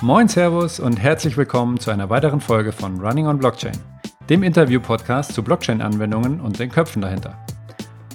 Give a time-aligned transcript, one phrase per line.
[0.00, 3.76] Moin Servus und herzlich willkommen zu einer weiteren Folge von Running on Blockchain,
[4.30, 7.36] dem Interview-Podcast zu Blockchain-Anwendungen und den Köpfen dahinter.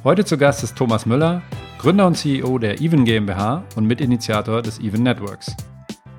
[0.05, 1.41] Heute zu Gast ist Thomas Müller,
[1.79, 5.53] Gründer und CEO der Even GmbH und Mitinitiator des Even Networks.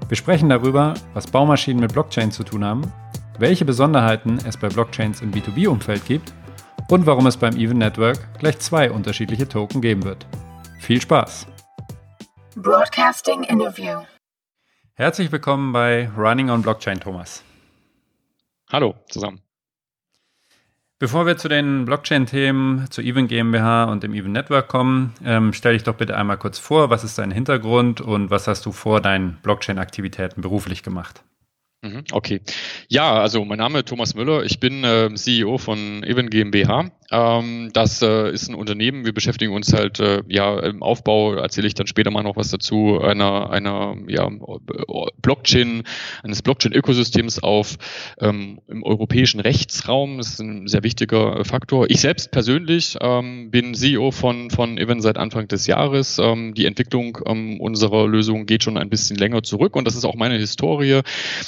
[0.06, 2.82] Wir sprechen darüber, was Baumaschinen mit Blockchain zu tun haben,
[3.38, 6.34] welche Besonderheiten es bei Blockchains im B2B-Umfeld gibt
[6.90, 10.26] und warum es beim Even Network gleich zwei unterschiedliche Token geben wird.
[10.78, 11.46] Viel Spaß!
[12.54, 14.02] Broadcasting Interview
[14.96, 17.42] Herzlich willkommen bei Running on Blockchain, Thomas.
[18.70, 19.40] Hallo zusammen.
[21.00, 25.72] Bevor wir zu den Blockchain-Themen, zu Even GmbH und dem Even Network kommen, ähm, stell
[25.72, 29.00] dich doch bitte einmal kurz vor, was ist dein Hintergrund und was hast du vor
[29.00, 31.24] deinen Blockchain-Aktivitäten beruflich gemacht?
[31.82, 32.40] Mhm, okay.
[32.88, 34.44] Ja, also mein Name ist Thomas Müller.
[34.44, 36.92] Ich bin äh, CEO von Even GmbH.
[37.10, 39.04] Ähm, das äh, ist ein Unternehmen.
[39.04, 42.50] Wir beschäftigen uns halt äh, ja im Aufbau, erzähle ich dann später mal noch was
[42.50, 44.28] dazu, einer, einer ja,
[45.22, 45.82] Blockchain,
[46.22, 47.76] eines Blockchain-Ökosystems auf
[48.20, 50.18] ähm, im europäischen Rechtsraum.
[50.18, 51.86] Das ist ein sehr wichtiger Faktor.
[51.90, 56.18] Ich selbst persönlich ähm, bin CEO von, von Event seit Anfang des Jahres.
[56.18, 60.04] Ähm, die Entwicklung ähm, unserer Lösung geht schon ein bisschen länger zurück und das ist
[60.04, 61.00] auch meine Historie.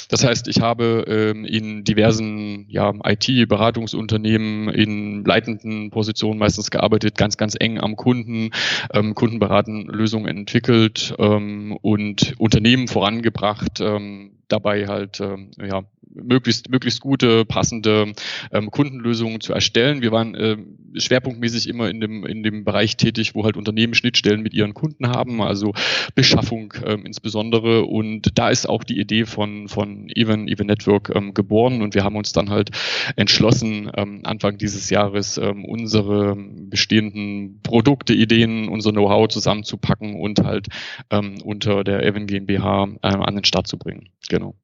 [0.09, 7.17] Das heißt, ich habe ähm, in diversen ja, IT-Beratungsunternehmen in leitenden leitenden Positionen meistens gearbeitet,
[7.17, 8.51] ganz, ganz eng am Kunden,
[8.93, 15.83] ähm, Kundenberaten Lösungen entwickelt ähm, und Unternehmen vorangebracht, ähm, dabei halt ähm, ja,
[16.23, 18.13] möglichst, möglichst gute, passende
[18.51, 20.01] ähm, Kundenlösungen zu erstellen.
[20.01, 20.57] Wir waren äh,
[20.95, 25.07] schwerpunktmäßig immer in dem, in dem Bereich tätig, wo halt Unternehmen Schnittstellen mit ihren Kunden
[25.09, 25.73] haben, also
[26.15, 27.85] Beschaffung ähm, insbesondere.
[27.85, 32.03] Und da ist auch die Idee von, von Even, Even Network ähm, geboren und wir
[32.03, 32.71] haben uns dann halt
[33.15, 40.67] entschlossen, ähm, Anfang dieses Jahres ähm, unsere bestehenden Produkte, Ideen, unser Know-how zusammenzupacken und halt
[41.09, 44.09] ähm, unter der Even GmbH äh, an den Start zu bringen.
[44.29, 44.55] Genau.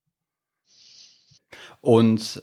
[1.83, 2.41] Und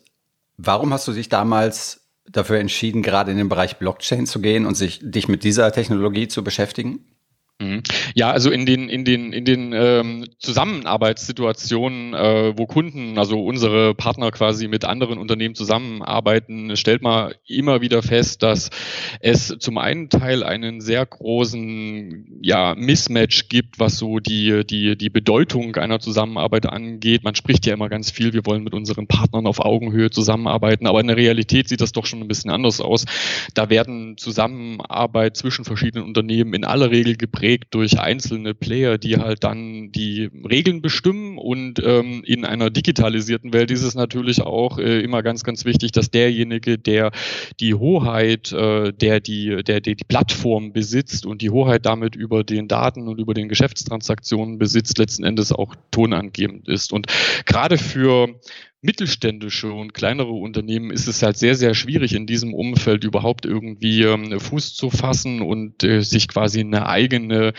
[0.59, 4.75] warum hast du dich damals dafür entschieden, gerade in den Bereich Blockchain zu gehen und
[4.75, 7.07] sich, dich mit dieser Technologie zu beschäftigen?
[7.61, 7.83] Mhm.
[8.15, 13.95] Ja, also in den in den in den ähm, Zusammenarbeitssituationen, äh, wo Kunden, also unsere
[13.95, 18.71] Partner quasi mit anderen Unternehmen zusammenarbeiten, stellt man immer wieder fest, dass
[19.21, 25.11] es zum einen Teil einen sehr großen ja Mismatch gibt, was so die die die
[25.11, 27.25] Bedeutung einer Zusammenarbeit angeht.
[27.25, 31.01] Man spricht ja immer ganz viel, wir wollen mit unseren Partnern auf Augenhöhe zusammenarbeiten, aber
[31.01, 33.05] in der Realität sieht das doch schon ein bisschen anders aus.
[33.53, 39.17] Da werden Zusammenarbeit zwischen verschiedenen Unternehmen in aller Regel geprägt geprägt durch einzelne Player, die
[39.17, 41.39] halt dann die Regeln bestimmen.
[41.39, 45.93] Und ähm, in einer digitalisierten Welt ist es natürlich auch äh, immer ganz, ganz wichtig,
[45.93, 47.11] dass derjenige, der
[47.59, 52.45] die Hoheit, äh, der die, der, der die Plattform besitzt und die Hoheit damit über
[52.45, 56.93] den Daten und über den Geschäftstransaktionen besitzt, letzten Endes auch tonangebend ist.
[56.93, 57.07] Und
[57.47, 58.29] gerade für
[58.83, 64.03] mittelständische und kleinere Unternehmen ist es halt sehr, sehr schwierig, in diesem Umfeld überhaupt irgendwie
[64.03, 67.53] ähm, Fuß zu fassen und äh, sich quasi eine eigene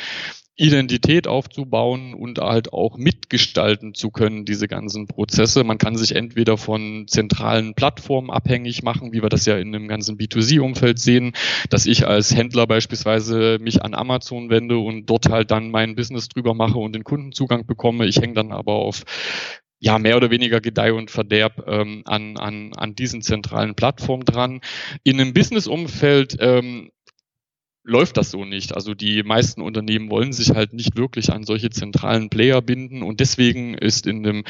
[0.57, 5.63] Identität aufzubauen und halt auch mitgestalten zu können, diese ganzen Prozesse.
[5.63, 9.87] Man kann sich entweder von zentralen Plattformen abhängig machen, wie wir das ja in dem
[9.87, 11.33] ganzen B2C-Umfeld sehen,
[11.69, 16.29] dass ich als Händler beispielsweise mich an Amazon wende und dort halt dann mein Business
[16.29, 18.05] drüber mache und den Kundenzugang bekomme.
[18.05, 19.03] Ich hänge dann aber auf
[19.81, 24.61] ja mehr oder weniger Gedeih und Verderb ähm, an, an, an diesen zentralen Plattformen dran.
[25.03, 26.91] In einem Business-Umfeld ähm,
[27.83, 28.75] läuft das so nicht.
[28.75, 33.19] Also die meisten Unternehmen wollen sich halt nicht wirklich an solche zentralen Player binden und
[33.19, 34.43] deswegen ist in dem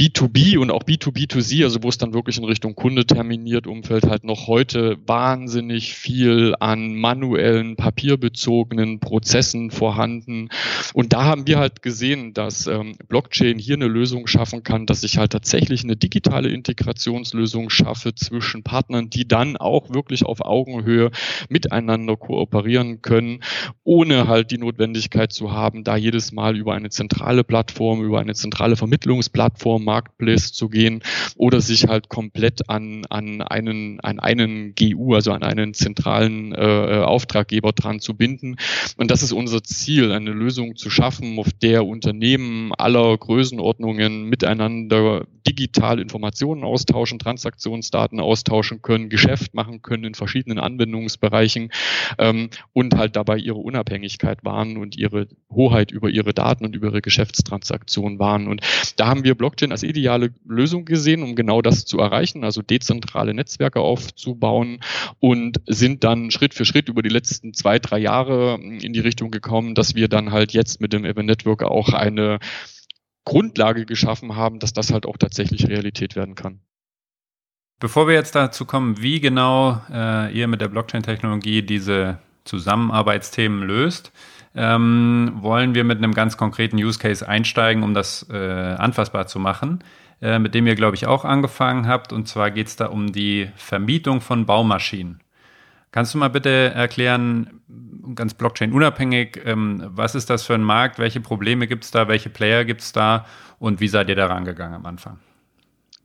[0.00, 4.22] B2B und auch B2B2C, also wo es dann wirklich in Richtung Kunde terminiert Umfeld halt
[4.22, 10.48] noch heute wahnsinnig viel an manuellen, papierbezogenen Prozessen vorhanden.
[10.94, 15.02] Und da haben wir halt gesehen, dass ähm, Blockchain hier eine Lösung schaffen kann, dass
[15.02, 21.10] ich halt tatsächlich eine digitale Integrationslösung schaffe zwischen Partnern, die dann auch wirklich auf Augenhöhe
[21.48, 23.40] miteinander kooperieren operieren können,
[23.84, 28.34] ohne halt die Notwendigkeit zu haben, da jedes Mal über eine zentrale Plattform, über eine
[28.34, 31.02] zentrale Vermittlungsplattform, Marketplace zu gehen
[31.36, 37.02] oder sich halt komplett an, an, einen, an einen GU, also an einen zentralen äh,
[37.04, 38.56] Auftraggeber dran zu binden.
[38.96, 45.24] Und das ist unser Ziel, eine Lösung zu schaffen, auf der Unternehmen aller Größenordnungen miteinander
[45.46, 51.70] digital Informationen austauschen, Transaktionsdaten austauschen können, Geschäft machen können in verschiedenen Anwendungsbereichen.
[52.18, 56.88] Ähm, und halt dabei ihre Unabhängigkeit wahren und ihre Hoheit über ihre Daten und über
[56.88, 58.48] ihre Geschäftstransaktionen wahren.
[58.48, 58.62] Und
[58.96, 63.34] da haben wir Blockchain als ideale Lösung gesehen, um genau das zu erreichen, also dezentrale
[63.34, 64.80] Netzwerke aufzubauen
[65.18, 69.30] und sind dann Schritt für Schritt über die letzten zwei, drei Jahre in die Richtung
[69.30, 72.38] gekommen, dass wir dann halt jetzt mit dem Event Network auch eine
[73.24, 76.60] Grundlage geschaffen haben, dass das halt auch tatsächlich Realität werden kann.
[77.78, 82.18] Bevor wir jetzt dazu kommen, wie genau äh, ihr mit der Blockchain-Technologie diese
[82.50, 84.12] Zusammenarbeitsthemen löst,
[84.56, 89.38] ähm, wollen wir mit einem ganz konkreten Use Case einsteigen, um das äh, anfassbar zu
[89.38, 89.84] machen,
[90.20, 92.12] äh, mit dem ihr, glaube ich, auch angefangen habt.
[92.12, 95.20] Und zwar geht es da um die Vermietung von Baumaschinen.
[95.92, 97.60] Kannst du mal bitte erklären,
[98.16, 102.30] ganz Blockchain-unabhängig, ähm, was ist das für ein Markt, welche Probleme gibt es da, welche
[102.30, 103.26] Player gibt es da
[103.60, 105.18] und wie seid ihr da rangegangen am Anfang?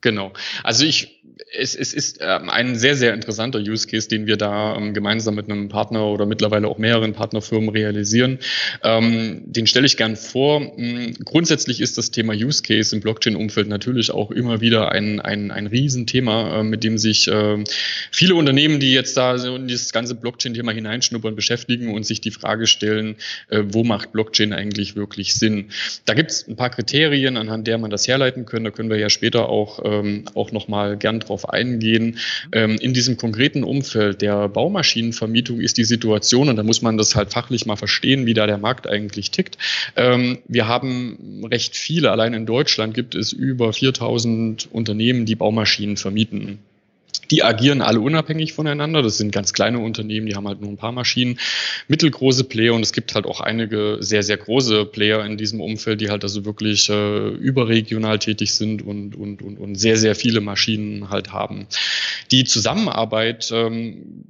[0.06, 0.34] Genau.
[0.63, 4.75] Also ich, es, es ist ähm, ein sehr, sehr interessanter Use Case, den wir da
[4.75, 8.40] ähm, gemeinsam mit einem Partner oder mittlerweile auch mehreren Partnerfirmen realisieren.
[8.84, 10.62] Ähm, den stelle ich gern vor.
[10.62, 15.52] Hm, grundsätzlich ist das Thema Use Case im Blockchain-Umfeld natürlich auch immer wieder ein, ein,
[15.52, 17.63] ein Riesenthema, äh, mit dem sich äh,
[18.12, 22.31] viele Unternehmen, die jetzt da so in dieses ganze Blockchain-Thema hineinschnuppern, beschäftigen und sich die
[22.31, 23.16] Frage stellen,
[23.50, 25.72] äh, wo macht Blockchain eigentlich wirklich Sinn?
[26.06, 28.66] Da gibt es ein paar Kriterien, anhand der man das herleiten können.
[28.66, 32.18] Da können wir ja später auch äh, ähm, auch nochmal gern drauf eingehen.
[32.51, 37.15] Ähm, in diesem konkreten Umfeld der Baumaschinenvermietung ist die Situation, und da muss man das
[37.15, 39.57] halt fachlich mal verstehen, wie da der Markt eigentlich tickt.
[39.95, 45.97] Ähm, wir haben recht viele, allein in Deutschland gibt es über 4000 Unternehmen, die Baumaschinen
[45.97, 46.59] vermieten.
[47.31, 49.01] Die agieren alle unabhängig voneinander.
[49.01, 51.39] Das sind ganz kleine Unternehmen, die haben halt nur ein paar Maschinen,
[51.88, 56.01] mittelgroße Player und es gibt halt auch einige sehr, sehr große Player in diesem Umfeld,
[56.01, 60.42] die halt also wirklich äh, überregional tätig sind und, und, und, und sehr, sehr viele
[60.42, 61.68] Maschinen halt haben.
[62.31, 64.24] Die Zusammenarbeit, ähm,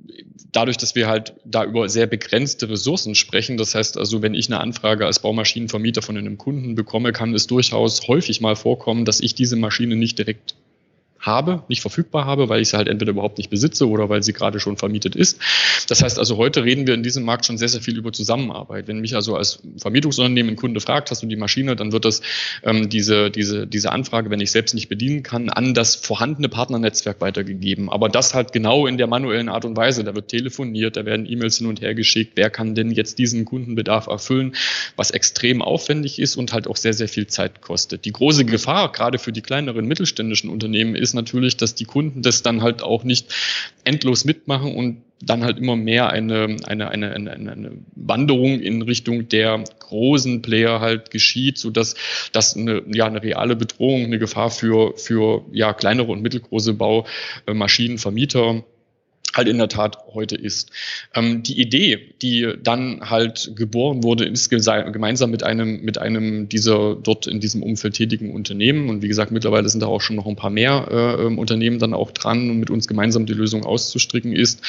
[0.51, 4.47] dadurch, dass wir halt da über sehr begrenzte Ressourcen sprechen, das heißt also, wenn ich
[4.47, 9.19] eine Anfrage als Baumaschinenvermieter von einem Kunden bekomme, kann es durchaus häufig mal vorkommen, dass
[9.19, 10.55] ich diese Maschine nicht direkt
[11.25, 14.33] habe, nicht verfügbar habe, weil ich sie halt entweder überhaupt nicht besitze oder weil sie
[14.33, 15.39] gerade schon vermietet ist.
[15.87, 18.87] Das heißt also, heute reden wir in diesem Markt schon sehr, sehr viel über Zusammenarbeit.
[18.87, 22.21] Wenn mich also als Vermietungsunternehmen ein Kunde fragt, hast du die Maschine, dann wird das
[22.63, 27.21] ähm, diese, diese, diese Anfrage, wenn ich selbst nicht bedienen kann, an das vorhandene Partnernetzwerk
[27.21, 27.89] weitergegeben.
[27.89, 30.03] Aber das halt genau in der manuellen Art und Weise.
[30.03, 32.33] Da wird telefoniert, da werden E-Mails hin und her geschickt.
[32.35, 34.55] Wer kann denn jetzt diesen Kundenbedarf erfüllen,
[34.95, 38.05] was extrem aufwendig ist und halt auch sehr, sehr viel Zeit kostet.
[38.05, 42.43] Die große Gefahr, gerade für die kleineren mittelständischen Unternehmen, ist natürlich, dass die Kunden das
[42.43, 43.33] dann halt auch nicht
[43.83, 49.29] endlos mitmachen und dann halt immer mehr eine, eine, eine, eine, eine Wanderung in Richtung
[49.29, 51.95] der großen Player halt geschieht, so dass
[52.31, 57.97] das eine, ja, eine reale Bedrohung, eine Gefahr für, für ja, kleinere und mittelgroße Baumaschinen,
[57.97, 58.63] Vermieter
[59.35, 60.71] halt in der Tat heute ist.
[61.13, 66.95] Ähm, die Idee, die dann halt geboren wurde, ist gemeinsam mit einem, mit einem dieser
[66.95, 68.89] dort in diesem Umfeld tätigen Unternehmen.
[68.89, 71.79] Und wie gesagt, mittlerweile sind da auch schon noch ein paar mehr äh, ähm, Unternehmen
[71.79, 74.61] dann auch dran, um mit uns gemeinsam die Lösung auszustricken ist.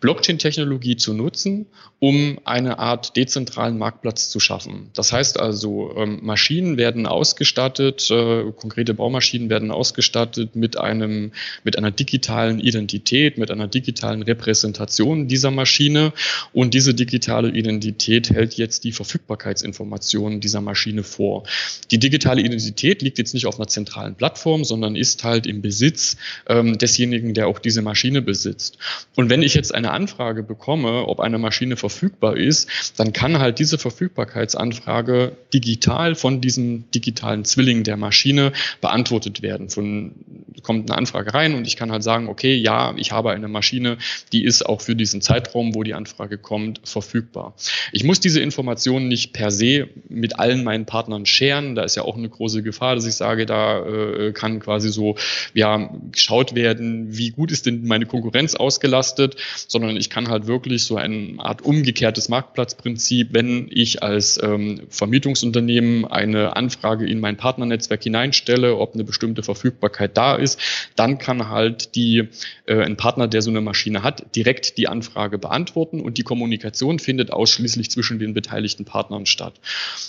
[0.00, 1.66] Blockchain-Technologie zu nutzen,
[1.98, 4.90] um eine Art dezentralen Marktplatz zu schaffen.
[4.94, 11.32] Das heißt also, ähm, Maschinen werden ausgestattet, äh, konkrete Baumaschinen werden ausgestattet mit einem,
[11.64, 16.12] mit einer digitalen Identität, mit einer digitalen Repräsentation dieser Maschine.
[16.52, 21.44] Und diese digitale Identität hält jetzt die Verfügbarkeitsinformationen dieser Maschine vor.
[21.90, 26.16] Die digitale Identität liegt jetzt nicht auf einer zentralen Plattform, sondern ist halt im Besitz
[26.48, 28.76] ähm, desjenigen, der auch diese Maschine besitzt.
[29.14, 33.58] Und wenn ich jetzt eine Anfrage bekomme, ob eine Maschine verfügbar ist, dann kann halt
[33.58, 39.70] diese Verfügbarkeitsanfrage digital von diesem digitalen Zwilling der Maschine beantwortet werden.
[39.70, 40.14] Von,
[40.62, 43.98] kommt eine Anfrage rein und ich kann halt sagen, okay, ja, ich habe eine Maschine,
[44.32, 47.54] die ist auch für diesen Zeitraum, wo die Anfrage kommt, verfügbar.
[47.92, 51.74] Ich muss diese Informationen nicht per se mit allen meinen Partnern scheren.
[51.74, 55.16] Da ist ja auch eine große Gefahr, dass ich sage, da äh, kann quasi so
[55.54, 59.36] ja, geschaut werden, wie gut ist denn meine Konkurrenz ausgelastet,
[59.76, 66.06] sondern ich kann halt wirklich so eine Art umgekehrtes Marktplatzprinzip, wenn ich als ähm, Vermietungsunternehmen
[66.06, 70.58] eine Anfrage in mein Partnernetzwerk hineinstelle, ob eine bestimmte Verfügbarkeit da ist,
[70.96, 72.28] dann kann halt die,
[72.64, 76.98] äh, ein Partner, der so eine Maschine hat, direkt die Anfrage beantworten und die Kommunikation
[76.98, 79.60] findet ausschließlich zwischen den beteiligten Partnern statt.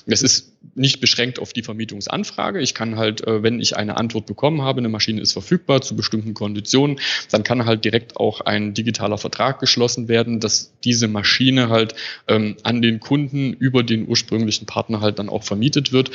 [0.05, 2.61] Das ist nicht beschränkt auf die Vermietungsanfrage.
[2.61, 5.95] Ich kann halt, äh, wenn ich eine Antwort bekommen habe, eine Maschine ist verfügbar zu
[5.95, 6.99] bestimmten Konditionen,
[7.31, 11.95] dann kann halt direkt auch ein digitaler Vertrag Vertrag geschlossen werden, dass diese Maschine halt
[12.27, 16.11] ähm, an den Kunden über den ursprünglichen Partner halt dann auch vermietet wird.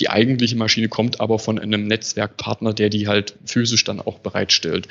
[0.00, 4.88] Die eigentliche Maschine kommt aber von einem Netzwerkpartner, der die halt physisch dann auch bereitstellt.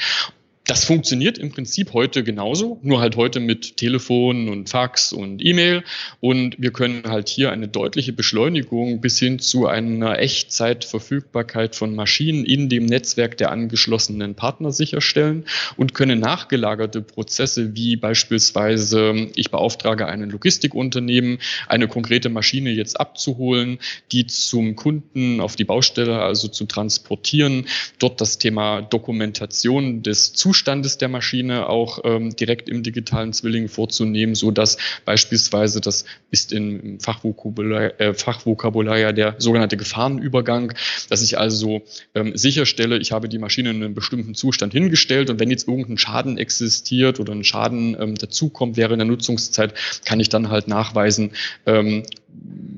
[0.65, 5.83] Das funktioniert im Prinzip heute genauso, nur halt heute mit Telefon und Fax und E-Mail.
[6.21, 12.45] Und wir können halt hier eine deutliche Beschleunigung bis hin zu einer Echtzeitverfügbarkeit von Maschinen
[12.45, 15.43] in dem Netzwerk der angeschlossenen Partner sicherstellen
[15.75, 23.79] und können nachgelagerte Prozesse wie beispielsweise, ich beauftrage einen Logistikunternehmen, eine konkrete Maschine jetzt abzuholen,
[24.13, 27.65] die zum Kunden auf die Baustelle, also zu transportieren,
[27.99, 33.69] dort das Thema Dokumentation des Zustands Zustandes der Maschine auch ähm, direkt im digitalen Zwilling
[33.69, 40.73] vorzunehmen, so dass beispielsweise das ist im Fachvokabular, äh, Fachvokabular ja der sogenannte Gefahrenübergang,
[41.09, 41.81] dass ich also
[42.13, 45.97] ähm, sicherstelle, ich habe die Maschine in einem bestimmten Zustand hingestellt und wenn jetzt irgendein
[45.97, 49.73] Schaden existiert oder ein Schaden ähm, dazukommt während der Nutzungszeit,
[50.05, 51.31] kann ich dann halt nachweisen,
[51.65, 52.03] ähm,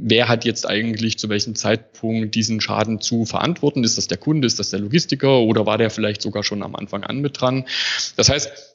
[0.08, 3.84] wer hat jetzt eigentlich zu welchem Zeitpunkt diesen Schaden zu verantworten?
[3.84, 6.76] Ist das der Kunde, ist das der Logistiker oder war der vielleicht sogar schon am
[6.76, 7.66] Anfang an mit dran?
[8.16, 8.75] Das heißt,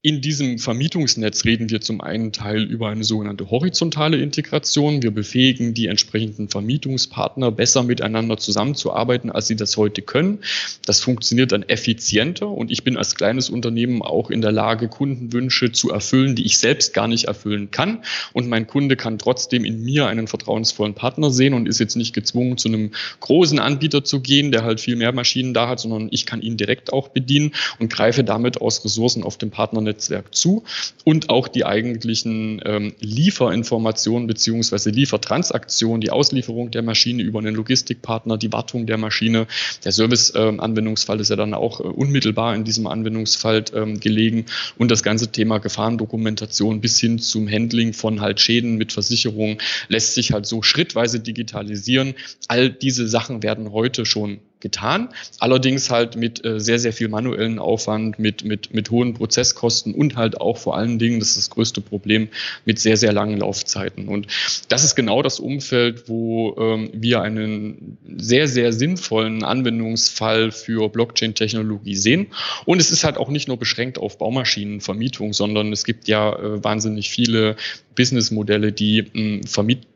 [0.00, 5.02] in diesem Vermietungsnetz reden wir zum einen Teil über eine sogenannte horizontale Integration.
[5.02, 10.38] Wir befähigen die entsprechenden Vermietungspartner besser miteinander zusammenzuarbeiten, als sie das heute können.
[10.86, 15.72] Das funktioniert dann effizienter und ich bin als kleines Unternehmen auch in der Lage, Kundenwünsche
[15.72, 18.04] zu erfüllen, die ich selbst gar nicht erfüllen kann.
[18.32, 22.14] Und mein Kunde kann trotzdem in mir einen vertrauensvollen Partner sehen und ist jetzt nicht
[22.14, 26.06] gezwungen, zu einem großen Anbieter zu gehen, der halt viel mehr Maschinen da hat, sondern
[26.12, 27.50] ich kann ihn direkt auch bedienen
[27.80, 30.64] und greife damit aus Ressourcen auf dem Partner Netzwerk zu
[31.04, 38.36] und auch die eigentlichen ähm, Lieferinformationen beziehungsweise Liefertransaktionen, die Auslieferung der Maschine über einen Logistikpartner,
[38.36, 39.46] die Wartung der Maschine.
[39.84, 44.90] Der Service-Anwendungsfall ähm, ist ja dann auch äh, unmittelbar in diesem Anwendungsfall ähm, gelegen und
[44.90, 50.32] das ganze Thema Gefahrendokumentation bis hin zum Handling von halt Schäden mit Versicherung lässt sich
[50.32, 52.14] halt so schrittweise digitalisieren.
[52.48, 55.08] All diese Sachen werden heute schon getan.
[55.38, 60.16] Allerdings halt mit äh, sehr, sehr viel manuellen Aufwand, mit, mit, mit hohen Prozesskosten und
[60.16, 62.28] halt auch vor allen Dingen, das ist das größte Problem,
[62.64, 64.08] mit sehr, sehr langen Laufzeiten.
[64.08, 64.26] Und
[64.68, 71.96] das ist genau das Umfeld, wo ähm, wir einen sehr, sehr sinnvollen Anwendungsfall für Blockchain-Technologie
[71.96, 72.28] sehen.
[72.64, 76.64] Und es ist halt auch nicht nur beschränkt auf Baumaschinenvermietung, sondern es gibt ja äh,
[76.64, 77.56] wahnsinnig viele
[77.94, 79.46] Businessmodelle, die mh,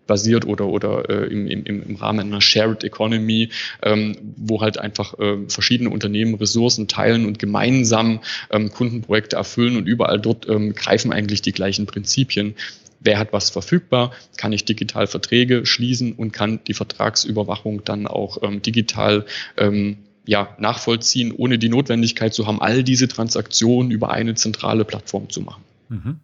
[0.03, 3.51] vermietbasiert oder, oder äh, im, im, im Rahmen einer Shared Economy,
[3.83, 9.87] ähm, wo halt einfach äh, verschiedene Unternehmen Ressourcen teilen und gemeinsam ähm, Kundenprojekte erfüllen und
[9.87, 12.55] überall dort ähm, greifen eigentlich die gleichen Prinzipien.
[13.01, 14.13] Wer hat was verfügbar?
[14.37, 19.25] Kann ich digital Verträge schließen und kann die Vertragsüberwachung dann auch ähm, digital
[19.57, 25.31] ähm, ja, nachvollziehen, ohne die Notwendigkeit zu haben, all diese Transaktionen über eine zentrale Plattform
[25.31, 25.65] zu machen.
[25.89, 26.21] Mhm.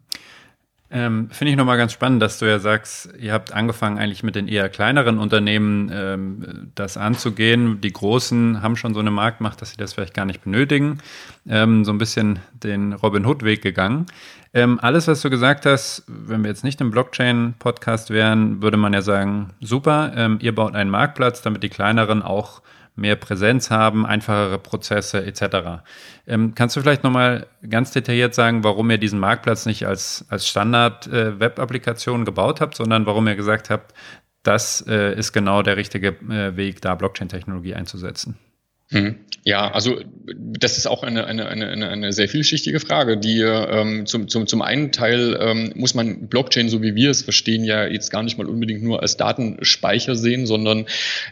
[0.91, 4.35] Ähm, Finde ich nochmal ganz spannend, dass du ja sagst, ihr habt angefangen eigentlich mit
[4.35, 7.83] den eher kleineren Unternehmen ähm, das anzugehen.
[7.83, 10.99] Die großen haben schon so eine Marktmacht, dass sie das vielleicht gar nicht benötigen.
[11.47, 14.07] Ähm, so ein bisschen den Robin Hood-Weg gegangen.
[14.55, 18.95] Ähm, alles, was du gesagt hast, wenn wir jetzt nicht im Blockchain-Podcast wären, würde man
[18.95, 22.63] ja sagen, super, ähm, ihr baut einen Marktplatz, damit die kleineren auch
[22.99, 25.83] mehr Präsenz haben, einfachere Prozesse etc.
[26.27, 30.47] Ähm, kannst du vielleicht nochmal ganz detailliert sagen, warum ihr diesen Marktplatz nicht als, als
[30.49, 33.95] Standard-Web-Applikation äh, gebaut habt, sondern warum ihr gesagt habt,
[34.43, 38.39] das äh, ist genau der richtige äh, Weg, da Blockchain-Technologie einzusetzen?
[38.91, 39.17] Mhm.
[39.45, 40.01] Ja, also
[40.35, 44.61] das ist auch eine, eine, eine, eine sehr vielschichtige Frage, die ähm, zum, zum, zum
[44.61, 48.37] einen Teil ähm, muss man Blockchain, so wie wir es verstehen, ja jetzt gar nicht
[48.37, 50.87] mal unbedingt nur als Datenspeicher sehen, sondern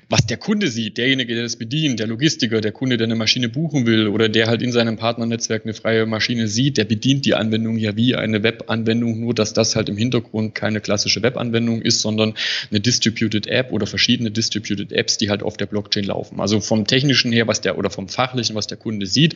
[0.09, 3.49] was der Kunde sieht, derjenige, der das bedient, der Logistiker, der Kunde, der eine Maschine
[3.49, 7.35] buchen will oder der halt in seinem Partnernetzwerk eine freie Maschine sieht, der bedient die
[7.35, 12.01] Anwendung ja wie eine Webanwendung, nur dass das halt im Hintergrund keine klassische Webanwendung ist,
[12.01, 12.35] sondern
[12.71, 16.41] eine Distributed App oder verschiedene Distributed Apps, die halt auf der Blockchain laufen.
[16.41, 19.35] Also vom technischen her was der oder vom fachlichen, was der Kunde sieht,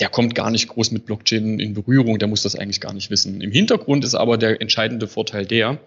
[0.00, 3.10] der kommt gar nicht groß mit Blockchain in Berührung, der muss das eigentlich gar nicht
[3.10, 3.40] wissen.
[3.40, 5.78] Im Hintergrund ist aber der entscheidende Vorteil der,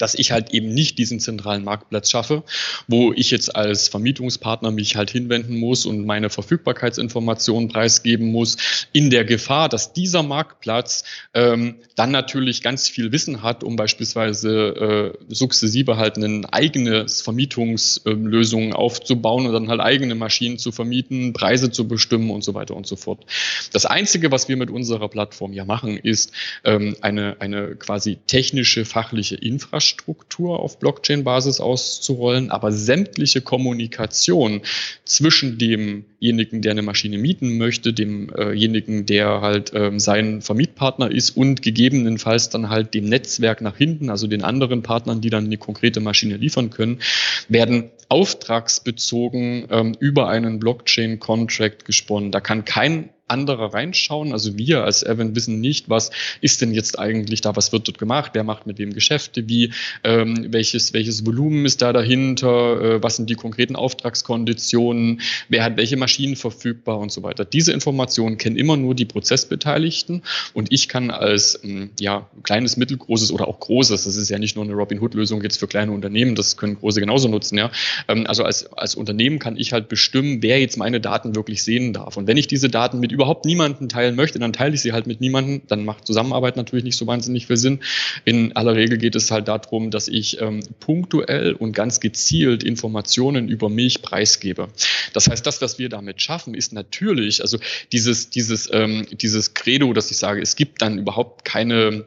[0.00, 2.42] dass ich halt eben nicht diesen zentralen Marktplatz schaffe,
[2.88, 8.56] wo ich jetzt als Vermietungspartner mich halt hinwenden muss und meine Verfügbarkeitsinformationen preisgeben muss,
[8.92, 11.04] in der Gefahr, dass dieser Marktplatz
[11.34, 18.62] ähm, dann natürlich ganz viel Wissen hat, um beispielsweise äh, sukzessive halt eine eigene Vermietungslösung
[18.62, 22.74] ähm, aufzubauen und dann halt eigene Maschinen zu vermieten, Preise zu bestimmen und so weiter
[22.74, 23.26] und so fort.
[23.72, 26.32] Das Einzige, was wir mit unserer Plattform ja machen, ist
[26.64, 34.62] ähm, eine, eine quasi technische, fachliche Infrastruktur Infrastruktur auf Blockchain-Basis auszurollen, aber sämtliche Kommunikation
[35.04, 41.62] zwischen demjenigen, der eine Maschine mieten möchte, demjenigen, der halt ähm, sein Vermietpartner ist und
[41.62, 46.00] gegebenenfalls dann halt dem Netzwerk nach hinten, also den anderen Partnern, die dann eine konkrete
[46.00, 47.00] Maschine liefern können,
[47.48, 52.30] werden auftragsbezogen ähm, über einen Blockchain-Contract gesponnen.
[52.30, 54.32] Da kann kein anderer reinschauen.
[54.32, 56.10] Also wir als Evan wissen nicht, was
[56.40, 59.72] ist denn jetzt eigentlich da, was wird dort gemacht, wer macht mit wem Geschäfte, wie,
[60.04, 65.76] ähm, welches, welches Volumen ist da dahinter, äh, was sind die konkreten Auftragskonditionen, wer hat
[65.76, 67.44] welche Maschinen verfügbar und so weiter.
[67.44, 70.22] Diese Informationen kennen immer nur die Prozessbeteiligten
[70.52, 74.56] und ich kann als ähm, ja, kleines, mittelgroßes oder auch großes, das ist ja nicht
[74.56, 77.70] nur eine Robin-Hood-Lösung jetzt für kleine Unternehmen, das können große genauso nutzen, ja.
[78.08, 81.92] Ähm, also als, als Unternehmen kann ich halt bestimmen, wer jetzt meine Daten wirklich sehen
[81.92, 82.16] darf.
[82.16, 85.06] Und wenn ich diese Daten mit überhaupt niemanden teilen möchte, dann teile ich sie halt
[85.06, 85.60] mit niemanden.
[85.68, 87.80] Dann macht Zusammenarbeit natürlich nicht so wahnsinnig viel Sinn.
[88.24, 93.50] In aller Regel geht es halt darum, dass ich ähm, punktuell und ganz gezielt Informationen
[93.50, 94.68] über mich preisgebe.
[95.12, 97.58] Das heißt, das, was wir damit schaffen, ist natürlich, also
[97.92, 102.06] dieses, dieses, ähm, dieses Credo, dass ich sage, es gibt dann überhaupt keine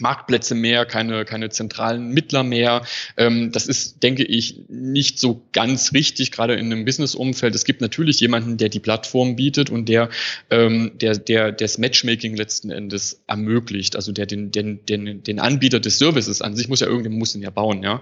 [0.00, 2.82] Marktplätze mehr, keine, keine zentralen Mittler mehr.
[3.16, 7.54] Ähm, das ist, denke ich, nicht so ganz richtig, gerade in einem Business-Umfeld.
[7.54, 10.10] Es gibt natürlich jemanden, der die Plattform bietet und der,
[10.50, 13.96] ähm, der, der das Matchmaking letzten Endes ermöglicht.
[13.96, 17.34] Also der den, den, den, den Anbieter des Services an sich muss ja irgendjemand muss
[17.34, 17.82] ihn ja bauen.
[17.82, 18.00] Ja.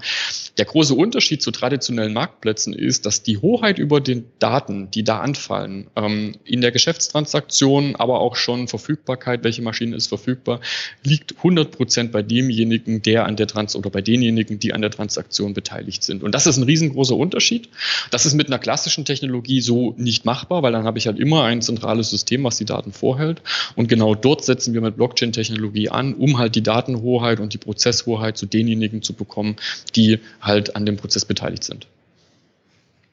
[0.59, 5.19] Der große Unterschied zu traditionellen Marktplätzen ist, dass die Hoheit über den Daten, die da
[5.19, 10.61] anfallen, ähm, in der Geschäftstransaktion, aber auch schon Verfügbarkeit, welche Maschine ist verfügbar,
[11.03, 14.93] liegt 100 Prozent bei demjenigen, der an der Trans oder bei denjenigen, die an der
[14.93, 16.23] Transaktion beteiligt sind.
[16.23, 17.69] Und das ist ein riesengroßer Unterschied.
[18.12, 21.43] Das ist mit einer klassischen Technologie so nicht machbar, weil dann habe ich halt immer
[21.43, 23.43] ein zentrales System, was die Daten vorhält.
[23.75, 28.37] Und genau dort setzen wir mit Blockchain-Technologie an, um halt die Datenhoheit und die Prozesshoheit
[28.37, 29.57] zu denjenigen zu bekommen,
[29.97, 31.89] die halt an dem Prozess beteiligt sind.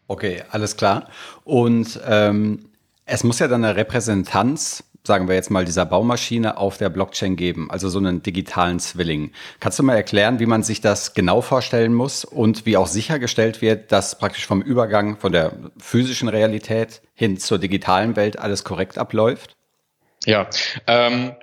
[0.07, 1.09] Okay, alles klar.
[1.43, 2.59] Und ähm,
[3.07, 7.35] es muss ja dann eine Repräsentanz sagen wir jetzt mal, dieser Baumaschine auf der Blockchain
[7.35, 9.31] geben, also so einen digitalen Zwilling.
[9.59, 13.61] Kannst du mal erklären, wie man sich das genau vorstellen muss und wie auch sichergestellt
[13.61, 18.97] wird, dass praktisch vom Übergang von der physischen Realität hin zur digitalen Welt alles korrekt
[18.97, 19.55] abläuft?
[20.25, 20.49] Ja,
[20.87, 21.33] ähm,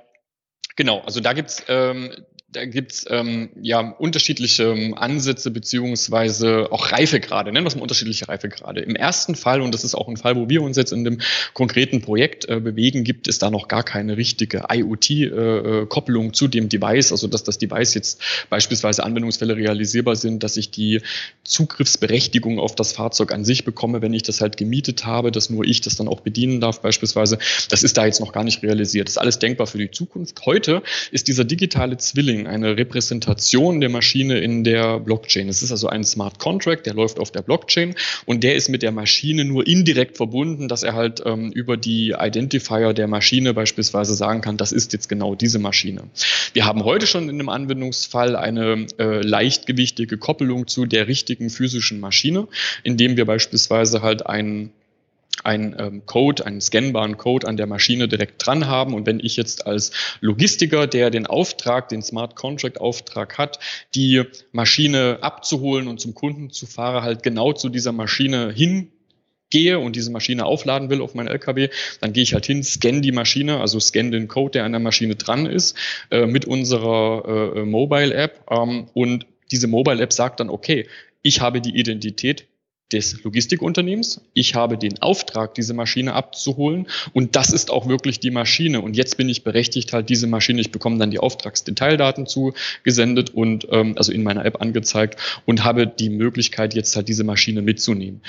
[0.75, 1.01] genau.
[1.01, 2.11] Also da gibt's ähm,
[2.57, 8.27] da gibt's ähm, ja unterschiedliche ähm, Ansätze beziehungsweise auch Reifegrade, nennen wir es mal unterschiedliche
[8.27, 8.81] Reifegrade.
[8.81, 11.19] Im ersten Fall, und das ist auch ein Fall, wo wir uns jetzt in dem
[11.53, 16.47] konkreten Projekt äh, bewegen, gibt es da noch gar keine richtige IoT-Kopplung äh, äh zu
[16.47, 21.01] dem Device, also dass das Device jetzt beispielsweise Anwendungsfälle realisierbar sind, dass ich die
[21.43, 25.63] Zugriffsberechtigung auf das Fahrzeug an sich bekomme, wenn ich das halt gemietet habe, dass nur
[25.63, 27.37] ich das dann auch bedienen darf beispielsweise.
[27.69, 29.07] Das ist da jetzt noch gar nicht realisiert.
[29.07, 30.45] Das ist alles denkbar für die Zukunft.
[30.45, 35.49] Heute ist dieser digitale Zwilling String, eine Repräsentation der Maschine in der Blockchain.
[35.49, 38.81] Es ist also ein Smart Contract, der läuft auf der Blockchain und der ist mit
[38.81, 44.13] der Maschine nur indirekt verbunden, dass er halt ähm, über die Identifier der Maschine beispielsweise
[44.13, 46.03] sagen kann, das ist jetzt genau diese Maschine.
[46.53, 51.99] Wir haben heute schon in einem Anwendungsfall eine äh, leichtgewichtige Koppelung zu der richtigen physischen
[51.99, 52.47] Maschine,
[52.83, 54.71] indem wir beispielsweise halt einen
[55.43, 58.93] einen ähm, Code, einen scannbaren Code an der Maschine direkt dran haben.
[58.93, 63.59] Und wenn ich jetzt als Logistiker, der den Auftrag, den Smart Contract Auftrag hat,
[63.95, 68.91] die Maschine abzuholen und zum Kunden zu fahren, halt genau zu dieser Maschine hin
[69.49, 71.69] gehe und diese Maschine aufladen will auf mein LKW,
[72.01, 74.81] dann gehe ich halt hin, scanne die Maschine, also scanne den Code, der an der
[74.81, 75.77] Maschine dran ist,
[76.11, 80.87] äh, mit unserer äh, Mobile App ähm, und diese Mobile App sagt dann, okay,
[81.21, 82.45] ich habe die Identität
[82.91, 84.21] des Logistikunternehmens.
[84.33, 88.81] Ich habe den Auftrag, diese Maschine abzuholen und das ist auch wirklich die Maschine.
[88.81, 93.67] Und jetzt bin ich berechtigt, halt diese Maschine, ich bekomme dann die Auftragsdetaildaten zugesendet und
[93.71, 98.21] ähm, also in meiner App angezeigt und habe die Möglichkeit, jetzt halt diese Maschine mitzunehmen.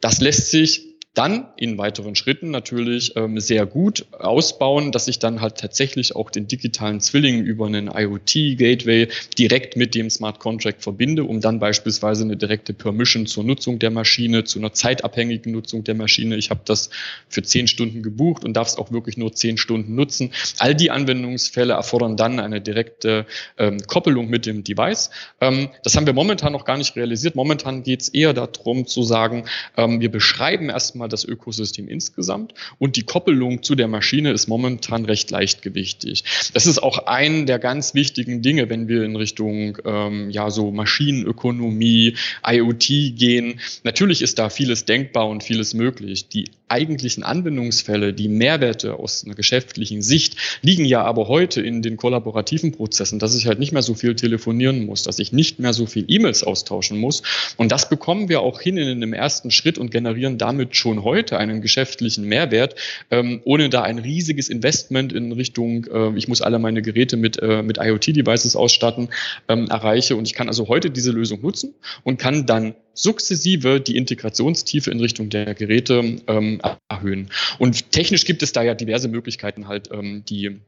[0.00, 5.42] Das lässt sich dann in weiteren Schritten natürlich ähm, sehr gut ausbauen, dass ich dann
[5.42, 11.24] halt tatsächlich auch den digitalen Zwilling über einen IoT-Gateway direkt mit dem Smart Contract verbinde,
[11.24, 15.94] um dann beispielsweise eine direkte Permission zur Nutzung der Maschine, zu einer zeitabhängigen Nutzung der
[15.94, 16.36] Maschine.
[16.36, 16.88] Ich habe das
[17.28, 20.32] für zehn Stunden gebucht und darf es auch wirklich nur zehn Stunden nutzen.
[20.58, 23.26] All die Anwendungsfälle erfordern dann eine direkte
[23.58, 25.10] ähm, Koppelung mit dem Device.
[25.42, 27.34] Ähm, das haben wir momentan noch gar nicht realisiert.
[27.34, 29.44] Momentan geht es eher darum zu sagen,
[29.76, 34.46] ähm, wir beschreiben erstmal mal das Ökosystem insgesamt und die Koppelung zu der Maschine ist
[34.46, 36.24] momentan recht leichtgewichtig.
[36.54, 40.70] Das ist auch ein der ganz wichtigen Dinge, wenn wir in Richtung ähm, ja so
[40.70, 42.14] Maschinenökonomie,
[42.46, 42.86] IoT
[43.16, 43.60] gehen.
[43.82, 46.28] Natürlich ist da vieles denkbar und vieles möglich.
[46.28, 51.96] Die eigentlichen Anwendungsfälle, die Mehrwerte aus einer geschäftlichen Sicht, liegen ja aber heute in den
[51.96, 55.74] kollaborativen Prozessen, dass ich halt nicht mehr so viel telefonieren muss, dass ich nicht mehr
[55.74, 57.22] so viel E-Mails austauschen muss.
[57.56, 61.38] Und das bekommen wir auch hin in einem ersten Schritt und generieren damit schon heute
[61.38, 62.74] einen geschäftlichen Mehrwert,
[63.10, 67.38] ähm, ohne da ein riesiges Investment in Richtung, äh, ich muss alle meine Geräte mit,
[67.40, 69.10] äh, mit IoT-Devices ausstatten,
[69.48, 70.16] ähm, erreiche.
[70.16, 75.00] Und ich kann also heute diese Lösung nutzen und kann dann sukzessive die Integrationstiefe in
[75.00, 77.30] Richtung der Geräte ähm, erhöhen.
[77.58, 80.60] Und technisch gibt es da ja diverse Möglichkeiten halt, ähm, die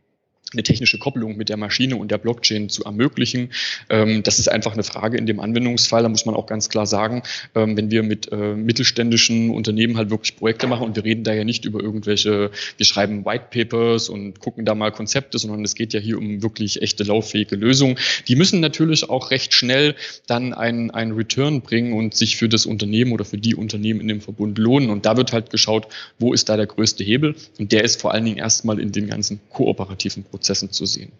[0.54, 3.50] eine technische Koppelung mit der Maschine und der Blockchain zu ermöglichen.
[3.90, 6.02] Ähm, das ist einfach eine Frage in dem Anwendungsfall.
[6.02, 7.22] Da muss man auch ganz klar sagen,
[7.54, 11.32] ähm, wenn wir mit äh, mittelständischen Unternehmen halt wirklich Projekte machen und wir reden da
[11.32, 15.74] ja nicht über irgendwelche, wir schreiben White Papers und gucken da mal Konzepte, sondern es
[15.74, 17.96] geht ja hier um wirklich echte lauffähige Lösungen.
[18.28, 19.94] Die müssen natürlich auch recht schnell
[20.26, 24.08] dann einen, einen Return bringen und sich für das Unternehmen oder für die Unternehmen in
[24.08, 24.90] dem Verbund lohnen.
[24.90, 25.88] Und da wird halt geschaut,
[26.18, 27.34] wo ist da der größte Hebel?
[27.58, 31.12] Und der ist vor allen Dingen erstmal in den ganzen kooperativen Prozessen Prozessen zu sehen.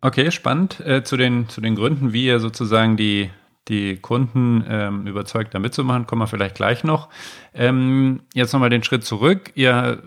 [0.00, 0.78] Okay, spannend.
[0.80, 3.30] Äh, zu, den, zu den Gründen, wie ihr sozusagen die,
[3.66, 7.08] die Kunden ähm, überzeugt, da mitzumachen, kommen wir vielleicht gleich noch.
[7.52, 9.50] Ähm, jetzt nochmal den Schritt zurück.
[9.56, 10.02] Ihr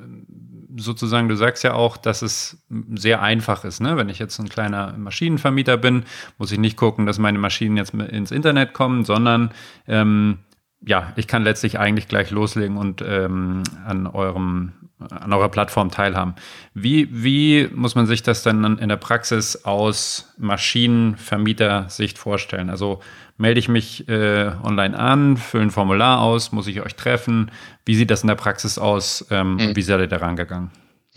[0.78, 2.64] sozusagen, du sagst ja auch, dass es
[2.96, 3.82] sehr einfach ist.
[3.82, 3.98] Ne?
[3.98, 6.06] Wenn ich jetzt ein kleiner Maschinenvermieter bin,
[6.38, 9.52] muss ich nicht gucken, dass meine Maschinen jetzt ins Internet kommen, sondern
[9.88, 10.38] ähm,
[10.86, 14.74] ja, ich kann letztlich eigentlich gleich loslegen und ähm, an eurem
[15.10, 16.36] an eurer Plattform teilhaben.
[16.74, 22.70] Wie, wie muss man sich das dann in der Praxis aus Maschinenvermieter-Sicht vorstellen?
[22.70, 23.00] Also
[23.38, 27.50] melde ich mich äh, online an, fülle ein Formular aus, muss ich euch treffen?
[27.86, 29.26] Wie sieht das in der Praxis aus?
[29.32, 29.76] Ähm, mhm.
[29.76, 30.70] Wie seid ihr da rangegangen?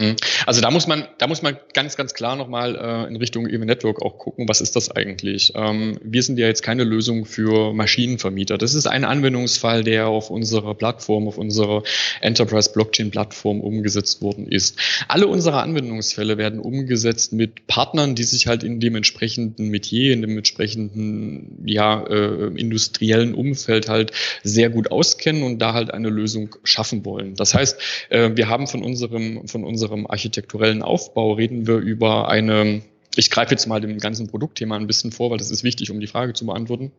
[0.02, 0.16] Mhm.
[0.46, 3.66] Also da muss man, da muss man ganz, ganz klar nochmal äh, in Richtung Even
[3.66, 5.52] Network auch gucken, was ist das eigentlich?
[5.54, 8.58] Ähm, wir sind ja jetzt keine Lösung für Maschinenvermieter.
[8.58, 11.82] Das ist ein Anwendungsfall, der auf unserer Plattform, auf unserer
[12.20, 14.78] Enterprise Blockchain Plattform umgesetzt worden ist.
[15.08, 20.22] Alle unsere Anwendungsfälle werden umgesetzt mit Partnern, die sich halt in dem entsprechenden Metier, in
[20.22, 24.12] dem entsprechenden ja, äh, industriellen Umfeld halt
[24.42, 27.34] sehr gut auskennen und da halt eine Lösung schaffen wollen.
[27.36, 27.78] Das heißt,
[28.10, 32.82] äh, wir haben von unserem, von unserem unserem architekturellen Aufbau reden wir über eine,
[33.14, 36.00] ich greife jetzt mal dem ganzen Produktthema ein bisschen vor, weil das ist wichtig, um
[36.00, 36.92] die Frage zu beantworten.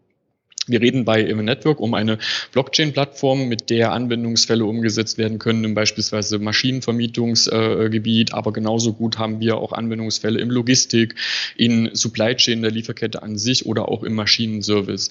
[0.65, 2.19] Wir reden bei Even Network um eine
[2.53, 9.57] Blockchain-Plattform, mit der Anwendungsfälle umgesetzt werden können, im beispielsweise Maschinenvermietungsgebiet, aber genauso gut haben wir
[9.57, 11.15] auch Anwendungsfälle im Logistik,
[11.57, 15.09] in Supply Chain der Lieferkette an sich oder auch im Maschinenservice.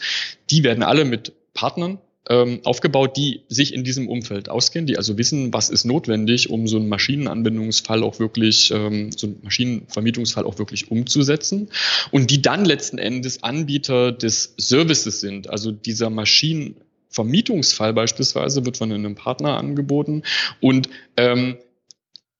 [0.50, 5.18] Die werden alle mit Partnern ähm, aufgebaut, die sich in diesem Umfeld auskennen, die also
[5.18, 10.58] wissen, was ist notwendig, um so einen Maschinenanbindungsfall auch wirklich, ähm, so einen Maschinenvermietungsfall auch
[10.58, 11.68] wirklich umzusetzen
[12.10, 18.92] und die dann letzten Endes Anbieter des Services sind, also dieser Maschinenvermietungsfall beispielsweise wird von
[18.92, 20.22] einem Partner angeboten
[20.60, 21.56] und ähm,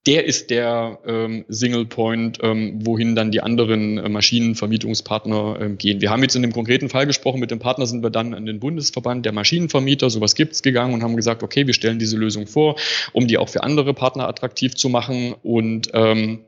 [0.06, 6.00] der ist der ähm, Single Point, ähm, wohin dann die anderen äh, Maschinenvermietungspartner ähm, gehen.
[6.00, 8.44] Wir haben jetzt in dem konkreten Fall gesprochen, mit dem Partner sind wir dann an
[8.44, 12.48] den Bundesverband der Maschinenvermieter, sowas gibt's gegangen und haben gesagt, okay, wir stellen diese Lösung
[12.48, 12.76] vor,
[13.12, 16.40] um die auch für andere Partner attraktiv zu machen und ähm,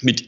[0.00, 0.26] mit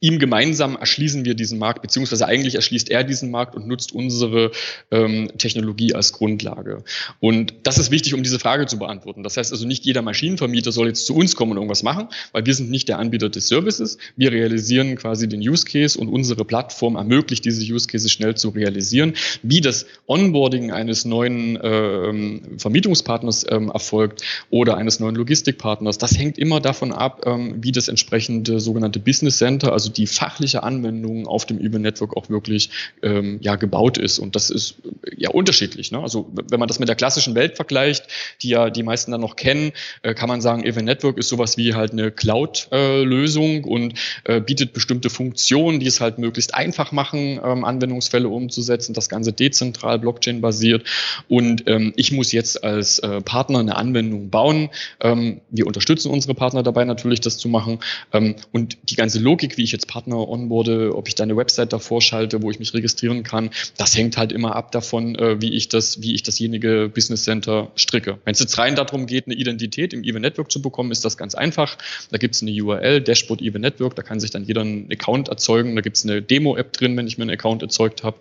[0.00, 4.50] ihm gemeinsam erschließen wir diesen Markt, beziehungsweise eigentlich erschließt er diesen Markt und nutzt unsere
[4.90, 6.84] ähm, Technologie als Grundlage.
[7.20, 9.22] Und das ist wichtig, um diese Frage zu beantworten.
[9.22, 12.46] Das heißt also, nicht jeder Maschinenvermieter soll jetzt zu uns kommen und irgendwas machen, weil
[12.46, 13.98] wir sind nicht der Anbieter des Services.
[14.16, 18.50] Wir realisieren quasi den Use Case und unsere Plattform ermöglicht diese Use Cases schnell zu
[18.50, 19.14] realisieren.
[19.42, 26.38] Wie das Onboarding eines neuen äh, Vermietungspartners ähm, erfolgt oder eines neuen Logistikpartners, das hängt
[26.38, 31.28] immer davon ab, ähm, wie das entsprechende sogenannte Business Center, also also die fachliche Anwendung
[31.28, 32.70] auf dem Even Network auch wirklich
[33.02, 34.18] ähm, ja gebaut ist.
[34.18, 35.92] Und das ist äh, ja unterschiedlich.
[35.92, 36.00] Ne?
[36.00, 38.06] Also wenn man das mit der klassischen Welt vergleicht,
[38.42, 39.70] die ja die meisten dann noch kennen,
[40.02, 43.94] äh, kann man sagen, Even Network ist sowas wie halt eine Cloud-Lösung äh, und
[44.24, 48.92] äh, bietet bestimmte Funktionen, die es halt möglichst einfach machen, ähm, Anwendungsfälle umzusetzen.
[48.92, 50.84] Das Ganze dezentral, Blockchain-basiert.
[51.28, 54.70] Und ähm, ich muss jetzt als äh, Partner eine Anwendung bauen.
[55.00, 57.78] Ähm, wir unterstützen unsere Partner dabei natürlich, das zu machen.
[58.12, 61.72] Ähm, und die ganze Logik, wie ich jetzt Partner onboarde, ob ich da eine Website
[61.72, 65.54] davor schalte, wo ich mich registrieren kann, das hängt halt immer ab davon, äh, wie
[65.54, 68.18] ich das, wie ich dasjenige Business Center stricke.
[68.24, 71.16] Wenn es jetzt rein darum geht, eine Identität im Even Network zu bekommen, ist das
[71.16, 71.76] ganz einfach.
[72.10, 75.28] Da gibt es eine URL, Dashboard Even Network, da kann sich dann jeder einen Account
[75.28, 75.76] erzeugen.
[75.76, 78.16] Da gibt es eine Demo-App drin, wenn ich mir einen Account erzeugt habe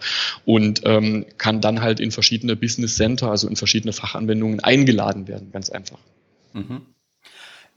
[0.45, 5.51] und ähm, kann dann halt in verschiedene Business Center, also in verschiedene Fachanwendungen eingeladen werden,
[5.51, 5.99] ganz einfach.
[6.53, 6.81] Mhm.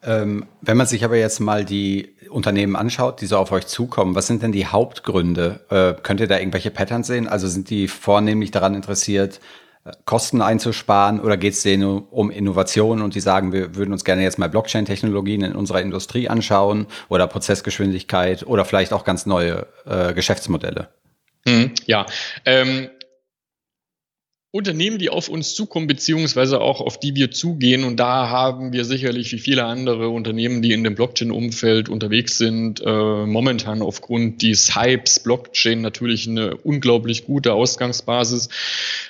[0.03, 4.15] Ähm, wenn man sich aber jetzt mal die Unternehmen anschaut, die so auf euch zukommen,
[4.15, 5.61] was sind denn die Hauptgründe?
[5.71, 7.27] Äh, könnt ihr da irgendwelche Patterns sehen?
[7.27, 9.41] Also sind die vornehmlich daran interessiert,
[9.85, 14.05] äh, Kosten einzusparen oder geht es denen um Innovation und die sagen, wir würden uns
[14.05, 19.67] gerne jetzt mal Blockchain-Technologien in unserer Industrie anschauen oder Prozessgeschwindigkeit oder vielleicht auch ganz neue
[19.85, 20.89] äh, Geschäftsmodelle?
[21.45, 22.07] Hm, ja,
[22.45, 22.89] ähm,
[24.51, 27.85] Unternehmen, die auf uns zukommen, beziehungsweise auch auf die wir zugehen.
[27.85, 32.81] Und da haben wir sicherlich wie viele andere Unternehmen, die in dem Blockchain-Umfeld unterwegs sind,
[32.81, 38.49] äh, momentan aufgrund des Hypes Blockchain natürlich eine unglaublich gute Ausgangsbasis.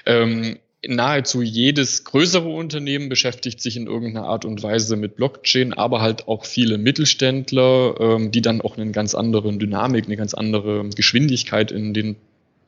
[0.06, 6.00] Ähm, nahezu jedes größere Unternehmen beschäftigt sich in irgendeiner Art und Weise mit Blockchain, aber
[6.00, 10.88] halt auch viele Mittelständler, ähm, die dann auch eine ganz andere Dynamik, eine ganz andere
[10.90, 12.16] Geschwindigkeit in den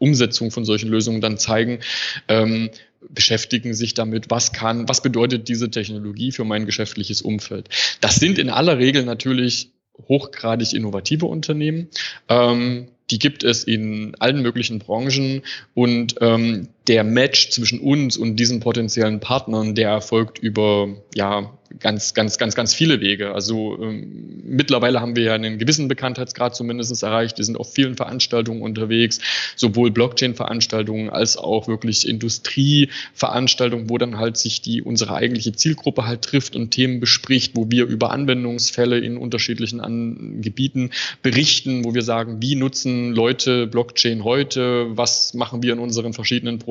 [0.01, 1.79] Umsetzungen von solchen Lösungen dann zeigen,
[2.27, 2.71] ähm,
[3.09, 7.69] beschäftigen sich damit, was kann, was bedeutet diese Technologie für mein geschäftliches Umfeld.
[8.01, 9.71] Das sind in aller Regel natürlich
[10.09, 11.89] hochgradig innovative Unternehmen.
[12.29, 15.43] Ähm, die gibt es in allen möglichen Branchen
[15.75, 22.15] und ähm, der Match zwischen uns und diesen potenziellen Partnern, der erfolgt über ja ganz,
[22.15, 23.33] ganz, ganz, ganz viele Wege.
[23.33, 27.39] Also ähm, mittlerweile haben wir ja einen gewissen Bekanntheitsgrad zumindest erreicht.
[27.39, 29.21] Wir sind auf vielen Veranstaltungen unterwegs,
[29.55, 36.23] sowohl Blockchain-Veranstaltungen als auch wirklich Industrieveranstaltungen, wo dann halt sich die unsere eigentliche Zielgruppe halt
[36.23, 40.91] trifft und Themen bespricht, wo wir über Anwendungsfälle in unterschiedlichen An Gebieten
[41.23, 46.59] berichten, wo wir sagen, wie nutzen Leute Blockchain heute, was machen wir in unseren verschiedenen
[46.59, 46.70] Projekten.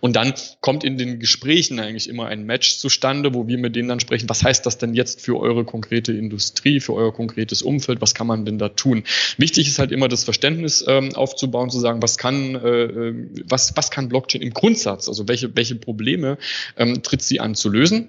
[0.00, 3.88] Und dann kommt in den Gesprächen eigentlich immer ein Match zustande, wo wir mit denen
[3.88, 8.00] dann sprechen, was heißt das denn jetzt für eure konkrete Industrie, für euer konkretes Umfeld,
[8.00, 9.04] was kann man denn da tun?
[9.38, 13.76] Wichtig ist halt immer das Verständnis ähm, aufzubauen, zu sagen, was kann, äh, äh was,
[13.76, 16.38] was kann Blockchain im Grundsatz, also welche, welche Probleme
[16.76, 18.08] ähm, tritt sie an zu lösen?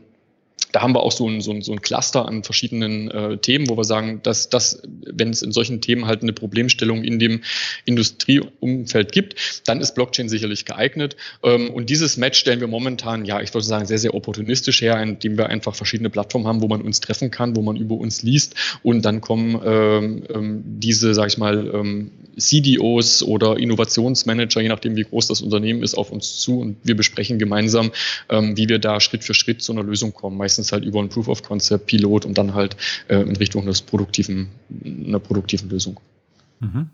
[0.74, 3.70] Da haben wir auch so ein, so ein, so ein Cluster an verschiedenen äh, Themen,
[3.70, 7.42] wo wir sagen, dass das, wenn es in solchen Themen halt eine Problemstellung in dem
[7.86, 11.16] Industrieumfeld gibt, dann ist Blockchain sicherlich geeignet.
[11.44, 15.02] Ähm, und dieses Match stellen wir momentan, ja, ich würde sagen, sehr, sehr opportunistisch her,
[15.02, 18.24] indem wir einfach verschiedene Plattformen haben, wo man uns treffen kann, wo man über uns
[18.24, 24.70] liest und dann kommen ähm, ähm, diese, sag ich mal, ähm, CDOs oder Innovationsmanager, je
[24.70, 27.92] nachdem, wie groß das Unternehmen ist, auf uns zu und wir besprechen gemeinsam,
[28.30, 30.38] ähm, wie wir da Schritt für Schritt zu einer Lösung kommen.
[30.38, 32.76] Meistens halt über ein Proof of Concept, Pilot und dann halt
[33.08, 34.50] äh, in Richtung des produktiven,
[34.84, 36.00] einer produktiven Lösung.
[36.60, 36.90] Mhm.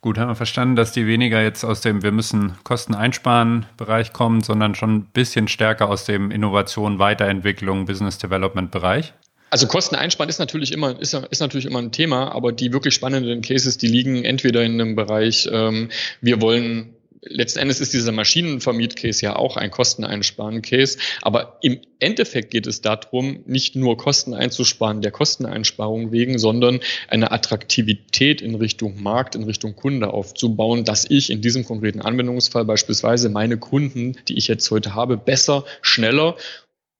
[0.00, 4.12] Gut, haben wir verstanden, dass die weniger jetzt aus dem Wir müssen Kosten einsparen Bereich
[4.12, 9.12] kommen, sondern schon ein bisschen stärker aus dem Innovation, Weiterentwicklung, Business Development Bereich?
[9.50, 12.94] Also Kosten einsparen ist natürlich immer ist, ist natürlich immer ein Thema, aber die wirklich
[12.94, 15.88] spannenden Cases, die liegen entweder in einem Bereich, ähm,
[16.20, 20.98] wir wollen letzten Endes ist dieser Maschinenvermiet-Case ja auch ein Kosteneinsparen-Case.
[21.22, 27.30] Aber im Endeffekt geht es darum, nicht nur Kosten einzusparen der Kosteneinsparung wegen, sondern eine
[27.32, 33.28] Attraktivität in Richtung Markt, in Richtung Kunde aufzubauen, dass ich in diesem konkreten Anwendungsfall beispielsweise
[33.28, 36.36] meine Kunden, die ich jetzt heute habe, besser, schneller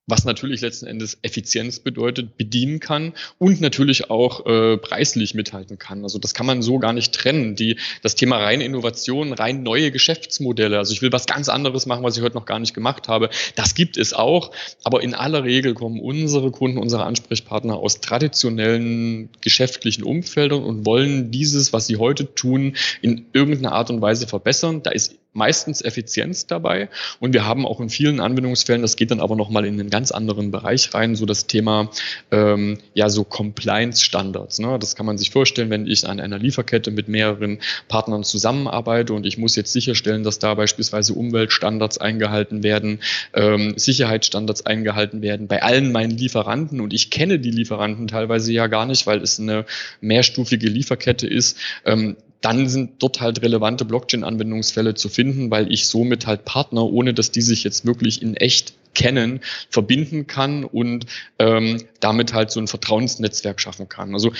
[0.09, 6.03] was natürlich letzten Endes Effizienz bedeutet, bedienen kann und natürlich auch äh, preislich mithalten kann.
[6.03, 7.55] Also das kann man so gar nicht trennen.
[7.55, 12.03] Die, das Thema rein Innovation, rein neue Geschäftsmodelle, also ich will was ganz anderes machen,
[12.03, 14.51] was ich heute noch gar nicht gemacht habe, das gibt es auch,
[14.83, 21.31] aber in aller Regel kommen unsere Kunden, unsere Ansprechpartner aus traditionellen geschäftlichen Umfeldern und wollen
[21.31, 24.83] dieses, was sie heute tun, in irgendeiner Art und Weise verbessern.
[24.83, 26.91] Da ist meistens Effizienz dabei.
[27.21, 30.11] Und wir haben auch in vielen Anwendungsfällen, das geht dann aber nochmal in einen ganz
[30.11, 31.91] anderen Bereich rein, so das Thema
[32.31, 34.59] ähm, ja so Compliance-Standards.
[34.59, 34.79] Ne?
[34.79, 39.25] Das kann man sich vorstellen, wenn ich an einer Lieferkette mit mehreren Partnern zusammenarbeite und
[39.25, 43.01] ich muss jetzt sicherstellen, dass da beispielsweise Umweltstandards eingehalten werden,
[43.33, 48.67] ähm, Sicherheitsstandards eingehalten werden bei allen meinen Lieferanten und ich kenne die Lieferanten teilweise ja
[48.67, 49.65] gar nicht, weil es eine
[50.01, 51.57] mehrstufige Lieferkette ist.
[51.85, 57.15] Ähm, dann sind dort halt relevante Blockchain-Anwendungsfälle zu finden, weil ich somit halt Partner, ohne
[57.15, 61.07] dass die sich jetzt wirklich in echt kennen, verbinden kann und
[61.39, 64.13] ähm, damit halt so ein Vertrauensnetzwerk schaffen kann.
[64.15, 64.33] Also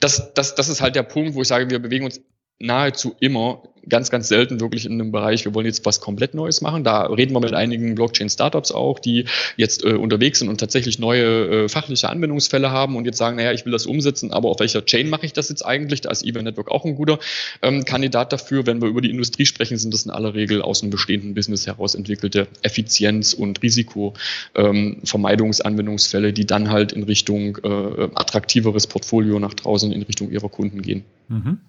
[0.00, 2.20] das, das, das ist halt der Punkt, wo ich sage, wir bewegen uns
[2.58, 6.60] nahezu immer ganz, ganz selten wirklich in einem Bereich, wir wollen jetzt was komplett Neues
[6.60, 6.82] machen.
[6.82, 11.64] Da reden wir mit einigen Blockchain-Startups auch, die jetzt äh, unterwegs sind und tatsächlich neue
[11.64, 14.84] äh, fachliche Anwendungsfälle haben und jetzt sagen, naja, ich will das umsetzen, aber auf welcher
[14.84, 16.00] Chain mache ich das jetzt eigentlich?
[16.00, 17.20] Da ist Event Network auch ein guter
[17.62, 18.66] ähm, Kandidat dafür.
[18.66, 21.64] Wenn wir über die Industrie sprechen, sind das in aller Regel aus einem bestehenden Business
[21.66, 29.54] heraus entwickelte Effizienz- und Risikovermeidungsanwendungsfälle, ähm, die dann halt in Richtung äh, attraktiveres Portfolio nach
[29.54, 31.04] draußen in Richtung ihrer Kunden gehen.
[31.28, 31.60] Mhm.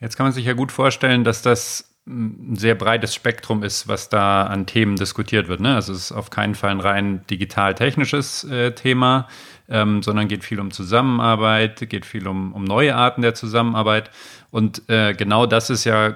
[0.00, 4.08] Jetzt kann man sich ja gut vorstellen, dass das ein sehr breites Spektrum ist, was
[4.08, 5.60] da an Themen diskutiert wird.
[5.60, 5.74] Ne?
[5.74, 9.28] Also es ist auf keinen Fall ein rein digital-technisches äh, Thema,
[9.68, 14.10] ähm, sondern geht viel um Zusammenarbeit, geht viel um, um neue Arten der Zusammenarbeit.
[14.50, 16.14] Und äh, genau das ist ja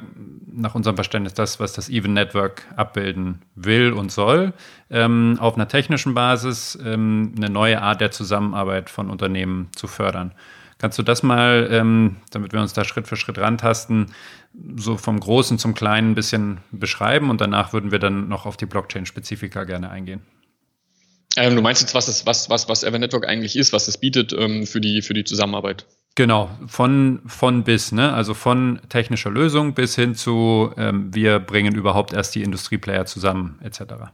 [0.50, 4.52] nach unserem Verständnis das, was das Even Network abbilden will und soll,
[4.90, 10.32] ähm, auf einer technischen Basis ähm, eine neue Art der Zusammenarbeit von Unternehmen zu fördern.
[10.78, 14.12] Kannst du das mal, ähm, damit wir uns da Schritt für Schritt rantasten,
[14.76, 18.56] so vom Großen zum Kleinen ein bisschen beschreiben und danach würden wir dann noch auf
[18.56, 20.22] die Blockchain-Spezifika gerne eingehen.
[21.36, 24.32] Ähm, du meinst jetzt, was, es, was, was, was Evernetwork eigentlich ist, was es bietet
[24.32, 25.86] ähm, für, die, für die Zusammenarbeit?
[26.14, 28.12] Genau, von, von bis, ne?
[28.12, 33.58] Also von technischer Lösung bis hin zu, ähm, wir bringen überhaupt erst die Industrieplayer zusammen,
[33.62, 34.12] etc.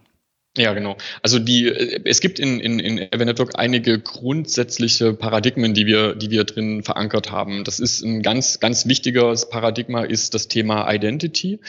[0.60, 0.98] Ja, genau.
[1.22, 6.30] Also die, äh, es gibt in, in, in Network einige grundsätzliche Paradigmen, die wir, die
[6.30, 7.64] wir drin verankert haben.
[7.64, 11.60] Das ist ein ganz, ganz wichtiges Paradigma ist das Thema Identity.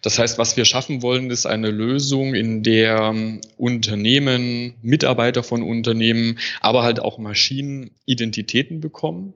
[0.00, 5.62] Das heißt, was wir schaffen wollen, ist eine Lösung, in der ähm, Unternehmen, Mitarbeiter von
[5.62, 9.34] Unternehmen, aber halt auch Maschinen Identitäten bekommen,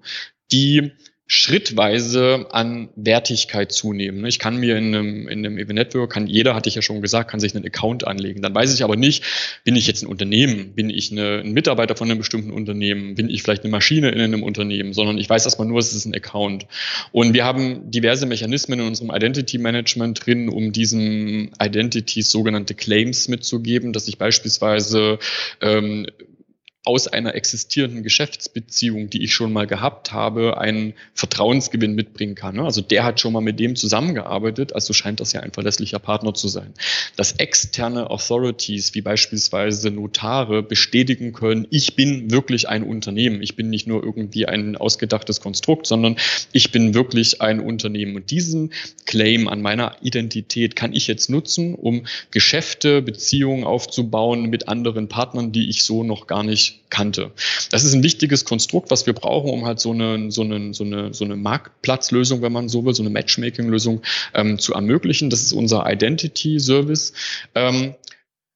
[0.52, 0.92] die
[1.34, 4.26] schrittweise an Wertigkeit zunehmen.
[4.26, 7.00] Ich kann mir in einem, in einem Event Network, kann jeder, hatte ich ja schon
[7.00, 8.42] gesagt, kann sich einen Account anlegen.
[8.42, 9.24] Dann weiß ich aber nicht,
[9.64, 13.30] bin ich jetzt ein Unternehmen, bin ich eine, ein Mitarbeiter von einem bestimmten Unternehmen, bin
[13.30, 16.14] ich vielleicht eine Maschine in einem Unternehmen, sondern ich weiß erstmal nur, es ist ein
[16.14, 16.66] Account.
[17.12, 23.28] Und wir haben diverse Mechanismen in unserem Identity Management drin, um diesen Identities sogenannte Claims
[23.28, 25.18] mitzugeben, dass ich beispielsweise
[25.62, 26.06] ähm,
[26.84, 32.58] aus einer existierenden Geschäftsbeziehung, die ich schon mal gehabt habe, einen Vertrauensgewinn mitbringen kann.
[32.58, 36.34] Also der hat schon mal mit dem zusammengearbeitet, also scheint das ja ein verlässlicher Partner
[36.34, 36.74] zu sein.
[37.16, 43.70] Dass externe Authorities wie beispielsweise Notare bestätigen können, ich bin wirklich ein Unternehmen, ich bin
[43.70, 46.16] nicht nur irgendwie ein ausgedachtes Konstrukt, sondern
[46.50, 48.16] ich bin wirklich ein Unternehmen.
[48.16, 48.72] Und diesen
[49.06, 55.52] Claim an meiner Identität kann ich jetzt nutzen, um Geschäfte, Beziehungen aufzubauen mit anderen Partnern,
[55.52, 57.32] die ich so noch gar nicht kannte.
[57.70, 60.84] Das ist ein wichtiges Konstrukt, was wir brauchen, um halt so eine, so eine, so
[60.84, 64.02] eine, so eine Marktplatzlösung, wenn man so will, so eine Matchmaking-Lösung
[64.34, 65.30] ähm, zu ermöglichen.
[65.30, 67.12] Das ist unser Identity-Service.
[67.54, 67.94] Ähm,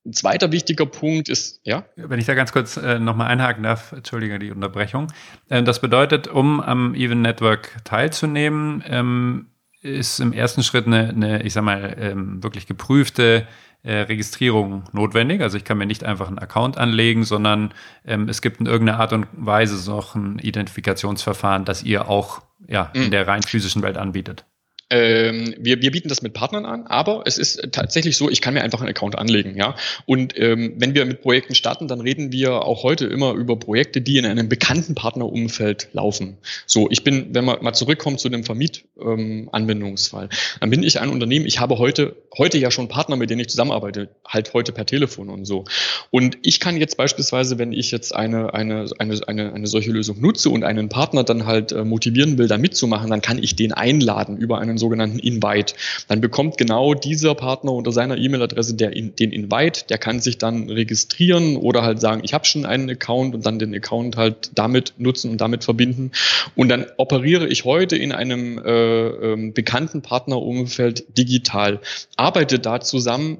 [0.06, 1.84] ein zweiter wichtiger Punkt ist, ja?
[1.96, 5.08] Wenn ich da ganz kurz äh, nochmal einhaken darf, entschuldige die Unterbrechung.
[5.48, 9.46] Äh, das bedeutet, um am Even Network teilzunehmen, ähm,
[9.82, 13.46] ist im ersten Schritt eine, eine ich sag mal, ähm, wirklich geprüfte
[13.86, 15.40] äh, Registrierung notwendig.
[15.40, 17.72] Also ich kann mir nicht einfach einen Account anlegen, sondern
[18.04, 22.90] ähm, es gibt in irgendeiner Art und Weise noch ein Identifikationsverfahren, das ihr auch ja,
[22.94, 23.10] in mhm.
[23.12, 24.44] der rein physischen Welt anbietet.
[24.88, 28.54] Ähm, wir, wir bieten das mit Partnern an, aber es ist tatsächlich so, ich kann
[28.54, 29.74] mir einfach einen Account anlegen, ja.
[30.04, 34.00] Und ähm, wenn wir mit Projekten starten, dann reden wir auch heute immer über Projekte,
[34.00, 36.38] die in einem bekannten Partnerumfeld laufen.
[36.66, 41.08] So, ich bin, wenn man mal zurückkommt zu dem Vermietanwendungsfall, ähm, dann bin ich ein
[41.08, 44.86] Unternehmen, ich habe heute, heute ja schon Partner, mit denen ich zusammenarbeite, halt heute per
[44.86, 45.64] Telefon und so.
[46.12, 50.20] Und ich kann jetzt beispielsweise, wenn ich jetzt eine, eine, eine, eine, eine solche Lösung
[50.20, 53.72] nutze und einen Partner dann halt äh, motivieren will, da mitzumachen, dann kann ich den
[53.72, 55.74] einladen über einen einen sogenannten Invite.
[56.08, 61.56] Dann bekommt genau dieser Partner unter seiner E-Mail-Adresse den Invite, der kann sich dann registrieren
[61.56, 65.30] oder halt sagen, ich habe schon einen Account und dann den Account halt damit nutzen
[65.30, 66.12] und damit verbinden.
[66.54, 71.80] Und dann operiere ich heute in einem äh, äh, bekannten Partnerumfeld digital,
[72.16, 73.38] arbeite da zusammen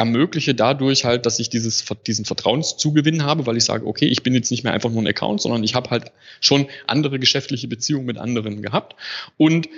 [0.00, 4.34] ermögliche dadurch halt, dass ich dieses, diesen Vertrauenszugewinn habe, weil ich sage, okay, ich bin
[4.34, 8.06] jetzt nicht mehr einfach nur ein Account, sondern ich habe halt schon andere geschäftliche Beziehungen
[8.06, 8.96] mit anderen gehabt.
[9.36, 9.68] Und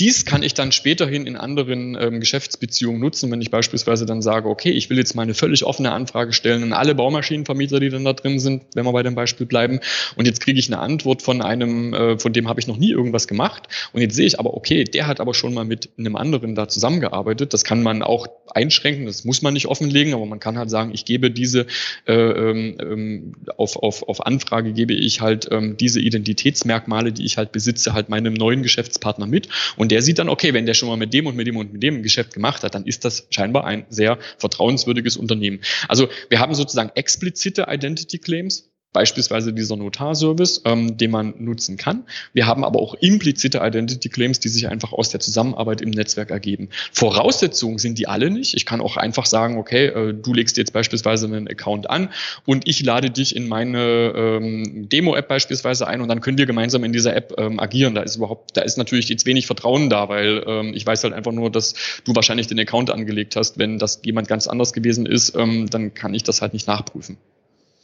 [0.00, 4.48] dies kann ich dann späterhin in anderen ähm, Geschäftsbeziehungen nutzen, wenn ich beispielsweise dann sage,
[4.48, 8.04] okay, ich will jetzt mal eine völlig offene Anfrage stellen an alle Baumaschinenvermieter, die dann
[8.04, 9.80] da drin sind, wenn wir bei dem Beispiel bleiben.
[10.16, 12.90] Und jetzt kriege ich eine Antwort von einem, äh, von dem habe ich noch nie
[12.90, 13.68] irgendwas gemacht.
[13.92, 16.66] Und jetzt sehe ich aber, okay, der hat aber schon mal mit einem anderen da
[16.66, 17.52] zusammengearbeitet.
[17.52, 20.92] Das kann man auch einschränken, das muss man nicht offenlegen, aber man kann halt sagen,
[20.94, 21.66] ich gebe diese
[22.06, 27.36] äh, ähm, ähm auf, auf, auf Anfrage gebe ich halt ähm, diese Identitätsmerkmale, die ich
[27.36, 29.48] halt besitze, halt meinem neuen Geschäftspartner mit.
[29.76, 31.72] Und der sieht dann, okay, wenn der schon mal mit dem und mit dem und
[31.72, 35.60] mit dem ein Geschäft gemacht hat, dann ist das scheinbar ein sehr vertrauenswürdiges Unternehmen.
[35.88, 42.04] Also wir haben sozusagen explizite Identity Claims, beispielsweise dieser Notarservice, ähm, den man nutzen kann.
[42.32, 46.30] Wir haben aber auch implizite Identity Claims, die sich einfach aus der Zusammenarbeit im Netzwerk
[46.30, 46.70] ergeben.
[46.92, 48.54] Voraussetzungen sind die alle nicht.
[48.54, 52.10] Ich kann auch einfach sagen, okay, äh, du legst jetzt beispielsweise einen Account an
[52.46, 56.82] und ich lade dich in meine ähm, Demo-App beispielsweise ein und dann können wir gemeinsam
[56.82, 57.94] in dieser App ähm, agieren.
[57.94, 61.14] Da ist überhaupt, da ist natürlich jetzt wenig Vertrauen da, weil ähm, ich weiß halt
[61.14, 61.74] einfach nur, dass
[62.04, 63.58] du wahrscheinlich den Account angelegt hast.
[63.58, 67.18] Wenn das jemand ganz anders gewesen ist, ähm, dann kann ich das halt nicht nachprüfen.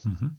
[0.03, 0.37] Mhm.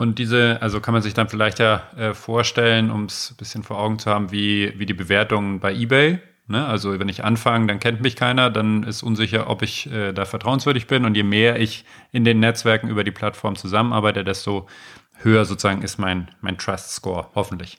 [0.00, 3.62] Und diese, also kann man sich dann vielleicht ja äh, vorstellen, um es ein bisschen
[3.62, 6.20] vor Augen zu haben, wie, wie die Bewertungen bei eBay.
[6.46, 6.64] Ne?
[6.64, 10.24] Also wenn ich anfange, dann kennt mich keiner, dann ist unsicher, ob ich äh, da
[10.24, 11.04] vertrauenswürdig bin.
[11.04, 14.66] Und je mehr ich in den Netzwerken über die Plattform zusammenarbeite, desto
[15.18, 17.76] höher sozusagen ist mein, mein Trust Score, hoffentlich.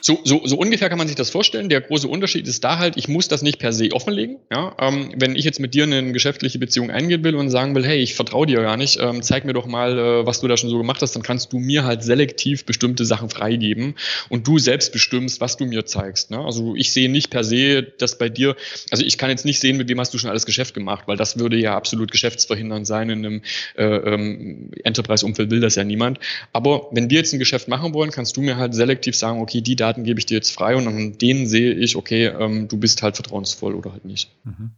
[0.00, 1.68] So, so, so ungefähr kann man sich das vorstellen.
[1.68, 4.38] Der große Unterschied ist da halt, ich muss das nicht per se offenlegen.
[4.50, 4.74] Ja?
[4.78, 7.98] Ähm, wenn ich jetzt mit dir eine geschäftliche Beziehung eingehen will und sagen will, hey,
[7.98, 10.70] ich vertraue dir gar nicht, ähm, zeig mir doch mal, äh, was du da schon
[10.70, 13.94] so gemacht hast, dann kannst du mir halt selektiv bestimmte Sachen freigeben
[14.28, 16.30] und du selbst bestimmst, was du mir zeigst.
[16.30, 16.38] Ne?
[16.38, 18.56] Also ich sehe nicht per se, dass bei dir,
[18.90, 21.16] also ich kann jetzt nicht sehen, mit wem hast du schon alles Geschäft gemacht, weil
[21.16, 23.10] das würde ja absolut geschäftsverhindernd sein.
[23.10, 23.42] In einem
[23.76, 26.18] äh, ähm, Enterprise-Umfeld will das ja niemand.
[26.52, 29.60] Aber wenn wir jetzt ein Geschäft machen wollen, kannst du mir halt selektiv sagen, okay,
[29.60, 32.78] die Daten gebe ich dir jetzt frei und an denen sehe ich, okay, ähm, du
[32.78, 34.30] bist halt vertrauensvoll oder halt nicht.
[34.44, 34.70] Mhm.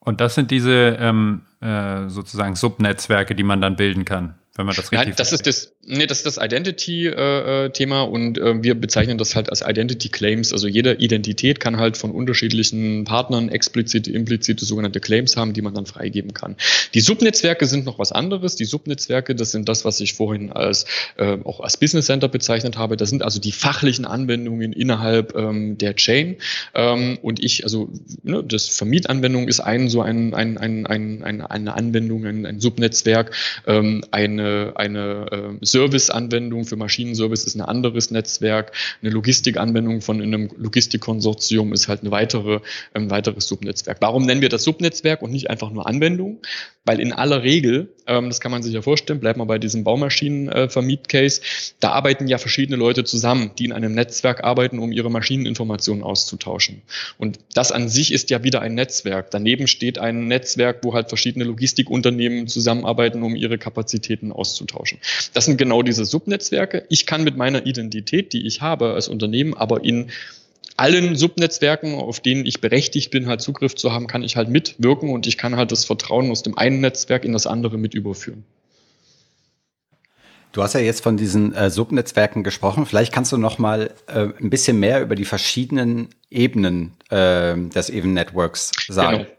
[0.00, 4.74] Und das sind diese ähm, äh, sozusagen Subnetzwerke, die man dann bilden kann wenn man
[4.74, 8.74] das richtig Nein, das ist das, nee, das ist das Identity-Thema äh, und äh, wir
[8.74, 10.52] bezeichnen das halt als Identity Claims.
[10.52, 15.74] Also jede Identität kann halt von unterschiedlichen Partnern explizite, implizite sogenannte Claims haben, die man
[15.74, 16.56] dann freigeben kann.
[16.92, 18.56] Die Subnetzwerke sind noch was anderes.
[18.56, 20.86] Die Subnetzwerke, das sind das, was ich vorhin als
[21.18, 22.96] äh, auch als Business Center bezeichnet habe.
[22.96, 26.34] Das sind also die fachlichen Anwendungen innerhalb ähm, der Chain.
[26.74, 27.90] Ähm, und ich, also
[28.24, 32.58] ne, das Vermietanwendung ist ein so ein, ein, ein, ein, eine, eine Anwendung, ein, ein
[32.58, 33.30] Subnetzwerk,
[33.64, 38.72] ähm, eine eine, äh, Service-Anwendung für Maschinenservice ist ein anderes Netzwerk.
[39.02, 42.60] Eine Logistikanwendung von einem Logistikkonsortium ist halt eine weitere,
[42.94, 43.98] ein weiteres Subnetzwerk.
[44.00, 46.40] Warum nennen wir das Subnetzwerk und nicht einfach nur Anwendung?
[46.88, 49.84] Weil in aller Regel, ähm, das kann man sich ja vorstellen, bleibt mal bei diesem
[49.84, 51.44] Baumaschinen-Vermiet-Case, äh,
[51.80, 56.80] da arbeiten ja verschiedene Leute zusammen, die in einem Netzwerk arbeiten, um ihre Maschineninformationen auszutauschen.
[57.18, 59.30] Und das an sich ist ja wieder ein Netzwerk.
[59.30, 64.98] Daneben steht ein Netzwerk, wo halt verschiedene Logistikunternehmen zusammenarbeiten, um ihre Kapazitäten auszutauschen.
[65.34, 66.84] Das sind genau diese Subnetzwerke.
[66.88, 70.10] Ich kann mit meiner Identität, die ich habe als Unternehmen, aber in
[70.76, 75.10] allen Subnetzwerken, auf denen ich berechtigt bin, halt Zugriff zu haben, kann ich halt mitwirken
[75.10, 78.44] und ich kann halt das Vertrauen aus dem einen Netzwerk in das andere mit überführen.
[80.52, 82.86] Du hast ja jetzt von diesen äh, Subnetzwerken gesprochen.
[82.86, 87.90] Vielleicht kannst du noch mal äh, ein bisschen mehr über die verschiedenen Ebenen äh, des
[87.90, 89.18] Even Networks sagen.
[89.18, 89.30] Genau.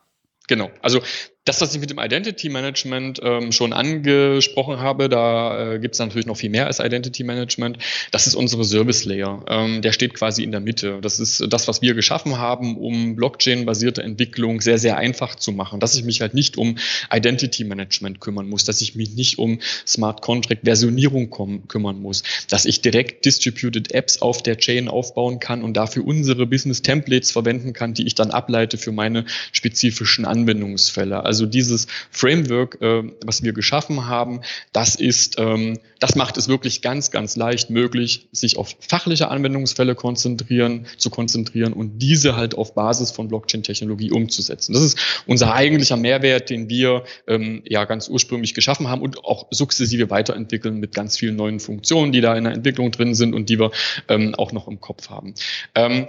[0.50, 0.72] Genau.
[0.82, 1.02] Also
[1.46, 6.00] das, was ich mit dem Identity Management ähm, schon angesprochen habe, da äh, gibt es
[6.00, 7.80] natürlich noch viel mehr als Identity Management.
[8.12, 9.44] Das ist unsere Service Layer.
[9.48, 11.00] Ähm, der steht quasi in der Mitte.
[11.02, 15.80] Das ist das, was wir geschaffen haben, um Blockchain-basierte Entwicklung sehr, sehr einfach zu machen.
[15.80, 16.78] Dass ich mich halt nicht um
[17.12, 21.30] Identity Management kümmern muss, dass ich mich nicht um Smart Contract Versionierung
[21.68, 26.46] kümmern muss, dass ich direkt Distributed Apps auf der Chain aufbauen kann und dafür unsere
[26.46, 31.24] Business Templates verwenden kann, die ich dann ableite für meine spezifischen Anwendungsfälle.
[31.30, 34.42] Also dieses Framework, äh, was wir geschaffen haben,
[34.74, 39.94] das ist, ähm, das macht es wirklich ganz, ganz leicht möglich, sich auf fachliche Anwendungsfälle
[39.94, 44.74] konzentrieren, zu konzentrieren und diese halt auf Basis von Blockchain-Technologie umzusetzen.
[44.74, 49.46] Das ist unser eigentlicher Mehrwert, den wir ähm, ja ganz ursprünglich geschaffen haben und auch
[49.52, 53.50] sukzessive weiterentwickeln mit ganz vielen neuen Funktionen, die da in der Entwicklung drin sind und
[53.50, 53.70] die wir
[54.08, 55.36] ähm, auch noch im Kopf haben.
[55.76, 56.08] Ähm,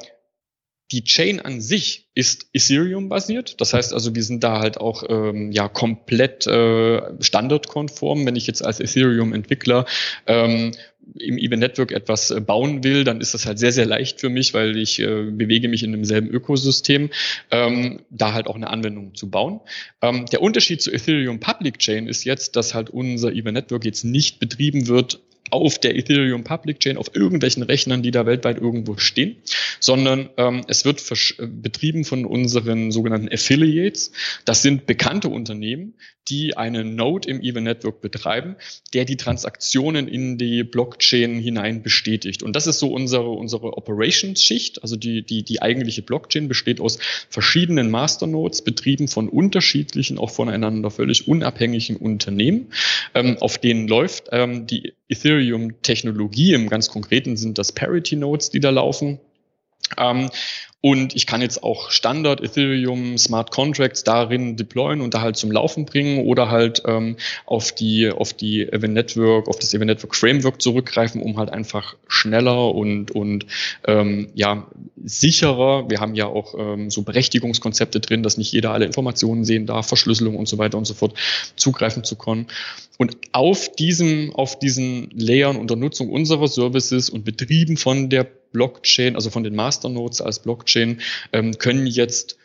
[0.93, 3.61] die Chain an sich ist Ethereum-basiert.
[3.61, 8.27] Das heißt also, wir sind da halt auch ähm, ja komplett äh, standardkonform.
[8.27, 9.87] Wenn ich jetzt als Ethereum-Entwickler
[10.27, 10.73] ähm,
[11.19, 14.29] im Even Network etwas äh, bauen will, dann ist das halt sehr, sehr leicht für
[14.29, 17.11] mich, weil ich äh, bewege mich in demselben Ökosystem,
[17.51, 19.61] ähm, da halt auch eine Anwendung zu bauen.
[20.03, 24.05] Ähm, der Unterschied zu Ethereum Public Chain ist jetzt, dass halt unser Even Network jetzt
[24.05, 25.21] nicht betrieben wird
[25.51, 29.37] auf der Ethereum Public Chain, auf irgendwelchen Rechnern, die da weltweit irgendwo stehen,
[29.79, 34.13] sondern ähm, es wird äh, betrieben von unseren sogenannten Affiliates.
[34.45, 35.95] Das sind bekannte Unternehmen,
[36.31, 38.57] die eine Node im Even Network betreiben,
[38.95, 42.43] der die Transaktionen in die Blockchain hinein bestätigt.
[42.43, 44.83] Und das ist so unsere, unsere Operations-Schicht.
[44.83, 46.99] Also die, die, die eigentliche Blockchain besteht aus
[47.29, 52.69] verschiedenen Masternodes, betrieben von unterschiedlichen, auch voneinander völlig unabhängigen Unternehmen,
[53.15, 56.55] ähm, auf denen läuft ähm, die Ethereum-Technologie.
[56.55, 59.21] Im ganz Konkreten sind das Parity-Nodes, die da laufen.
[59.99, 60.31] Ähm,
[60.83, 65.53] und ich kann jetzt auch Standard Ethereum Smart Contracts darin deployen und da halt zum
[65.53, 70.17] Laufen bringen oder halt ähm, auf die auf die Event Network, auf das Event Network
[70.17, 73.45] Framework zurückgreifen, um halt einfach schneller und und
[73.87, 74.67] ähm, ja
[75.05, 75.91] sicherer.
[75.91, 79.87] Wir haben ja auch ähm, so Berechtigungskonzepte drin, dass nicht jeder alle Informationen sehen darf,
[79.87, 81.13] Verschlüsselung und so weiter und so fort
[81.57, 82.47] zugreifen zu können.
[82.97, 89.15] Und auf diesem auf diesen Layern unter Nutzung unserer Services und betrieben von der Blockchain,
[89.15, 91.01] also von den Masternodes als Blockchain,
[91.33, 92.37] ähm, können jetzt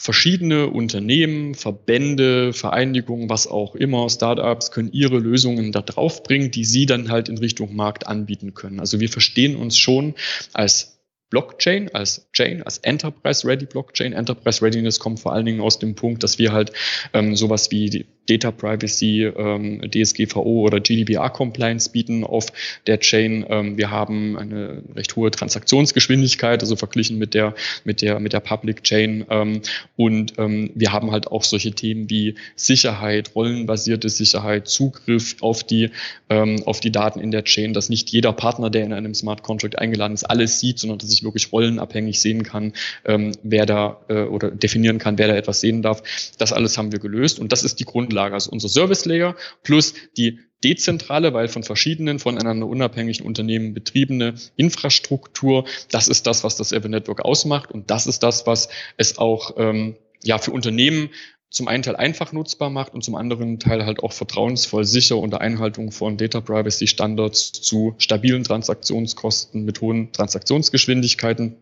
[0.00, 6.64] verschiedene Unternehmen, Verbände, Vereinigungen, was auch immer, Startups können ihre Lösungen da drauf bringen, die
[6.64, 8.80] sie dann halt in Richtung Markt anbieten können.
[8.80, 10.14] Also wir verstehen uns schon
[10.54, 14.14] als Blockchain, als Chain, als Enterprise-Ready Blockchain.
[14.14, 16.72] Enterprise Readiness kommt vor allen Dingen aus dem Punkt, dass wir halt
[17.12, 22.46] ähm, sowas wie die, Data Privacy, ähm, DSGVO oder GDPR Compliance bieten auf
[22.86, 23.44] der Chain.
[23.48, 27.54] Ähm, wir haben eine recht hohe Transaktionsgeschwindigkeit, also verglichen mit der
[27.84, 29.26] mit der mit der Public Chain.
[29.28, 29.62] Ähm,
[29.96, 35.90] und ähm, wir haben halt auch solche Themen wie Sicherheit, rollenbasierte Sicherheit, Zugriff auf die
[36.28, 39.42] ähm, auf die Daten in der Chain, dass nicht jeder Partner, der in einem Smart
[39.42, 42.74] Contract eingeladen ist, alles sieht, sondern dass ich wirklich rollenabhängig sehen kann,
[43.04, 46.04] ähm, wer da äh, oder definieren kann, wer da etwas sehen darf.
[46.38, 48.19] Das alles haben wir gelöst und das ist die Grundlage.
[48.24, 55.64] Also unser Service Layer plus die dezentrale, weil von verschiedenen, voneinander unabhängigen Unternehmen betriebene Infrastruktur.
[55.90, 59.54] Das ist das, was das Evan Network ausmacht und das ist das, was es auch
[59.56, 61.10] ähm, ja für Unternehmen
[61.50, 65.40] zum einen Teil einfach nutzbar macht und zum anderen Teil halt auch vertrauensvoll sicher unter
[65.40, 71.56] Einhaltung von Data Privacy Standards zu stabilen Transaktionskosten mit hohen Transaktionsgeschwindigkeiten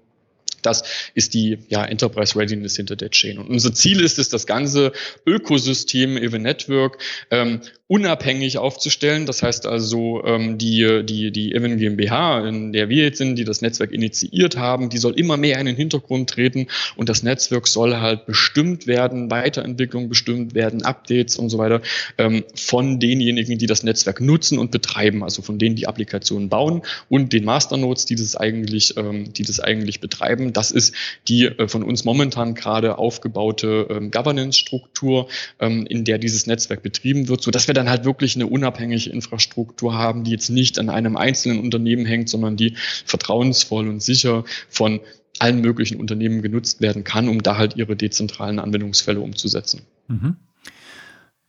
[0.63, 0.85] das
[1.15, 3.39] ist die ja, Enterprise Readiness hinter der Chain.
[3.39, 4.93] Und unser Ziel ist es, das ganze
[5.27, 6.99] Ökosystem Even Network
[7.31, 9.27] ähm, unabhängig aufzustellen.
[9.27, 13.45] Das heißt also, ähm, die, die, die Even GmbH, in der wir jetzt sind, die
[13.45, 16.67] das Netzwerk initiiert haben, die soll immer mehr in den Hintergrund treten
[16.97, 21.81] und das Netzwerk soll halt bestimmt werden, Weiterentwicklung bestimmt werden, Updates und so weiter
[22.19, 26.83] ähm, von denjenigen, die das Netzwerk nutzen und betreiben, also von denen, die Applikationen bauen
[27.09, 30.95] und den Masternodes, die das eigentlich, ähm, die das eigentlich betreiben das ist
[31.29, 35.29] die äh, von uns momentan gerade aufgebaute ähm, Governance-Struktur,
[35.61, 39.11] ähm, in der dieses Netzwerk betrieben wird, so dass wir dann halt wirklich eine unabhängige
[39.11, 42.75] Infrastruktur haben, die jetzt nicht an einem einzelnen Unternehmen hängt, sondern die
[43.07, 45.01] vertrauensvoll und sicher von
[45.39, 49.83] allen möglichen Unternehmen genutzt werden kann, um da halt ihre dezentralen Anwendungsfälle umzusetzen.
[50.09, 50.37] Mhm.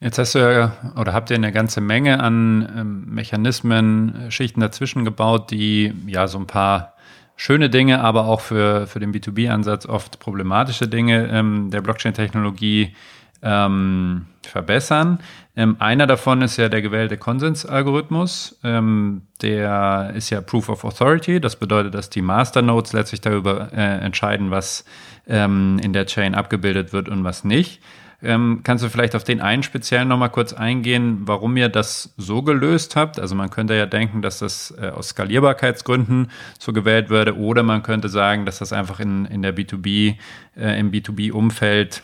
[0.01, 4.61] Jetzt hast du ja oder habt ihr eine ganze Menge an ähm, Mechanismen, äh, Schichten
[4.61, 6.93] dazwischen gebaut, die ja so ein paar
[7.35, 12.95] schöne Dinge, aber auch für, für den B2B-Ansatz oft problematische Dinge ähm, der Blockchain-Technologie
[13.41, 15.19] ähm, verbessern.
[15.55, 18.59] Ähm, einer davon ist ja der gewählte Konsensalgorithmus.
[18.63, 21.39] Ähm, der ist ja Proof of Authority.
[21.39, 24.85] Das bedeutet, dass die Masternodes letztlich darüber äh, entscheiden, was
[25.27, 27.81] ähm, in der Chain abgebildet wird und was nicht.
[28.21, 32.41] Ähm, kannst du vielleicht auf den einen speziellen nochmal kurz eingehen, warum ihr das so
[32.41, 33.17] gelöst habt?
[33.17, 36.29] Also man könnte ja denken, dass das äh, aus Skalierbarkeitsgründen
[36.59, 40.15] so gewählt würde, oder man könnte sagen, dass das einfach in, in der B2B,
[40.57, 42.03] äh, im B2B-Umfeld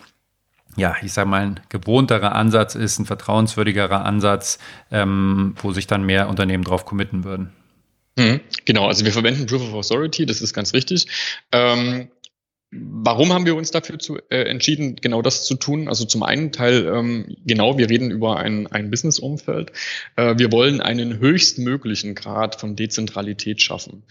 [0.76, 4.59] ja, ich sage mal, ein gewohnterer Ansatz ist, ein vertrauenswürdigerer Ansatz,
[4.91, 7.51] ähm, wo sich dann mehr Unternehmen drauf committen würden.
[8.17, 11.07] Mhm, genau, also wir verwenden Proof of Authority, das ist ganz richtig.
[11.51, 12.09] Ähm,
[12.78, 15.88] Warum haben wir uns dafür zu, äh, entschieden, genau das zu tun?
[15.88, 19.71] Also zum einen Teil, ähm, genau, wir reden über ein, ein Business-Umfeld.
[20.15, 24.03] Äh, wir wollen einen höchstmöglichen Grad von Dezentralität schaffen.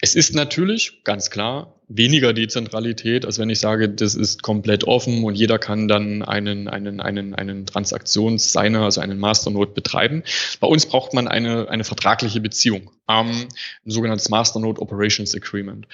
[0.00, 5.24] Es ist natürlich ganz klar weniger Dezentralität, als wenn ich sage, das ist komplett offen
[5.24, 10.22] und jeder kann dann einen, einen, einen, einen Transaktionssigner, also einen Masternode betreiben.
[10.60, 13.48] Bei uns braucht man eine, eine vertragliche Beziehung, ähm,
[13.86, 15.86] ein sogenanntes Masternode Operations Agreement.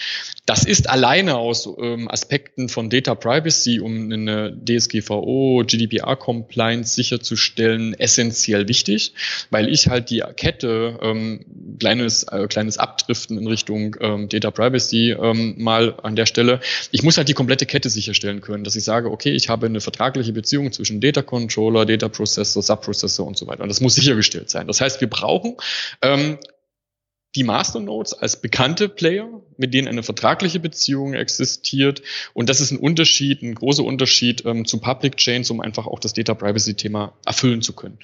[0.47, 7.95] Das ist alleine aus ähm, Aspekten von Data Privacy, um eine DSGVO, GDPR Compliance sicherzustellen,
[7.95, 9.15] essentiell wichtig,
[9.51, 11.45] weil ich halt die Kette, ähm,
[11.79, 16.61] kleines, äh, kleines Abdriften in Richtung ähm, Data Privacy ähm, mal an der Stelle.
[16.91, 19.81] Ich muss halt die komplette Kette sicherstellen können, dass ich sage, okay, ich habe eine
[19.81, 23.63] vertragliche Beziehung zwischen Data Controller, Data Processor, Subprocessor und so weiter.
[23.63, 24.67] Und das muss sichergestellt sein.
[24.67, 25.57] Das heißt, wir brauchen
[26.03, 26.39] ähm,
[27.35, 32.03] die Masternodes als bekannte Player, mit denen eine vertragliche Beziehung existiert.
[32.33, 36.01] Und das ist ein Unterschied, ein großer Unterschied ähm, zu Public Chains, um einfach auch
[36.01, 37.99] das Data Privacy Thema erfüllen zu können.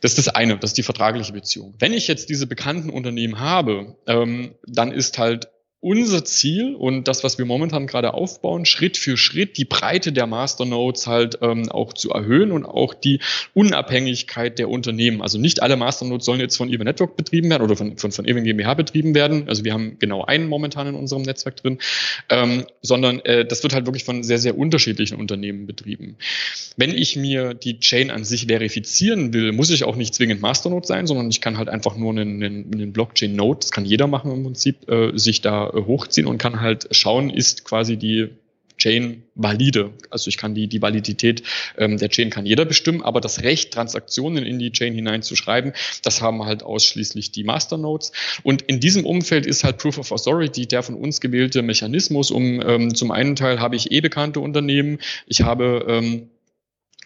[0.00, 1.74] Das ist das eine, das ist die vertragliche Beziehung.
[1.78, 5.48] Wenn ich jetzt diese bekannten Unternehmen habe, ähm, dann ist halt
[5.84, 10.26] unser Ziel und das, was wir momentan gerade aufbauen, Schritt für Schritt die Breite der
[10.26, 13.20] Masternodes halt ähm, auch zu erhöhen und auch die
[13.52, 15.20] Unabhängigkeit der Unternehmen.
[15.20, 18.26] Also nicht alle Masternodes sollen jetzt von Even Network betrieben werden oder von, von, von
[18.26, 19.46] Even GmbH betrieben werden.
[19.46, 21.78] Also wir haben genau einen momentan in unserem Netzwerk drin,
[22.30, 26.16] ähm, sondern äh, das wird halt wirklich von sehr, sehr unterschiedlichen Unternehmen betrieben.
[26.78, 30.86] Wenn ich mir die Chain an sich verifizieren will, muss ich auch nicht zwingend Masternode
[30.86, 34.32] sein, sondern ich kann halt einfach nur einen, einen, einen Blockchain-Node, das kann jeder machen
[34.32, 38.30] im Prinzip, äh, sich da hochziehen und kann halt schauen, ist quasi die
[38.76, 39.92] Chain valide.
[40.10, 41.42] Also ich kann die, die Validität
[41.78, 45.72] ähm, der Chain kann jeder bestimmen, aber das Recht, Transaktionen in die Chain hineinzuschreiben,
[46.02, 48.12] das haben halt ausschließlich die Masternodes.
[48.42, 52.60] Und in diesem Umfeld ist halt Proof of Authority der von uns gewählte Mechanismus, um
[52.60, 56.30] ähm, zum einen Teil habe ich eh bekannte Unternehmen, ich habe ähm,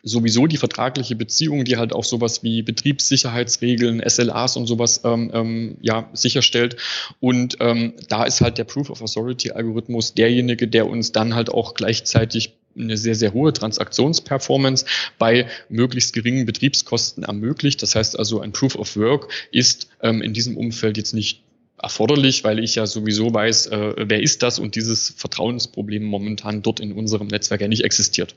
[0.02, 5.76] sowieso die vertragliche Beziehung, die halt auch sowas wie Betriebssicherheitsregeln, SLAs und sowas ähm, ähm,
[5.80, 6.76] ja, sicherstellt.
[7.20, 11.50] Und ähm, da ist halt der Proof of Authority Algorithmus derjenige, der uns dann halt
[11.50, 14.84] auch gleichzeitig eine sehr, sehr hohe Transaktionsperformance
[15.18, 17.82] bei möglichst geringen Betriebskosten ermöglicht.
[17.82, 21.42] Das heißt also, ein Proof of Work ist ähm, in diesem Umfeld jetzt nicht
[21.80, 26.80] erforderlich, weil ich ja sowieso weiß, äh, wer ist das und dieses Vertrauensproblem momentan dort
[26.80, 28.34] in unserem Netzwerk ja nicht existiert.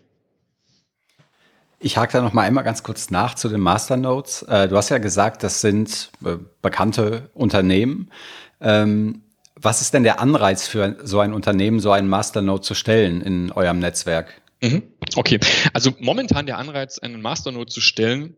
[1.83, 4.43] Ich hake da noch mal einmal ganz kurz nach zu den Masternodes.
[4.43, 8.11] Äh, du hast ja gesagt, das sind äh, bekannte Unternehmen.
[8.61, 9.23] Ähm,
[9.55, 13.51] was ist denn der Anreiz für so ein Unternehmen, so einen Masternode zu stellen in
[13.51, 14.41] eurem Netzwerk?
[14.61, 14.83] Mhm.
[15.15, 15.39] Okay,
[15.73, 18.37] also momentan der Anreiz, einen Masternode zu stellen,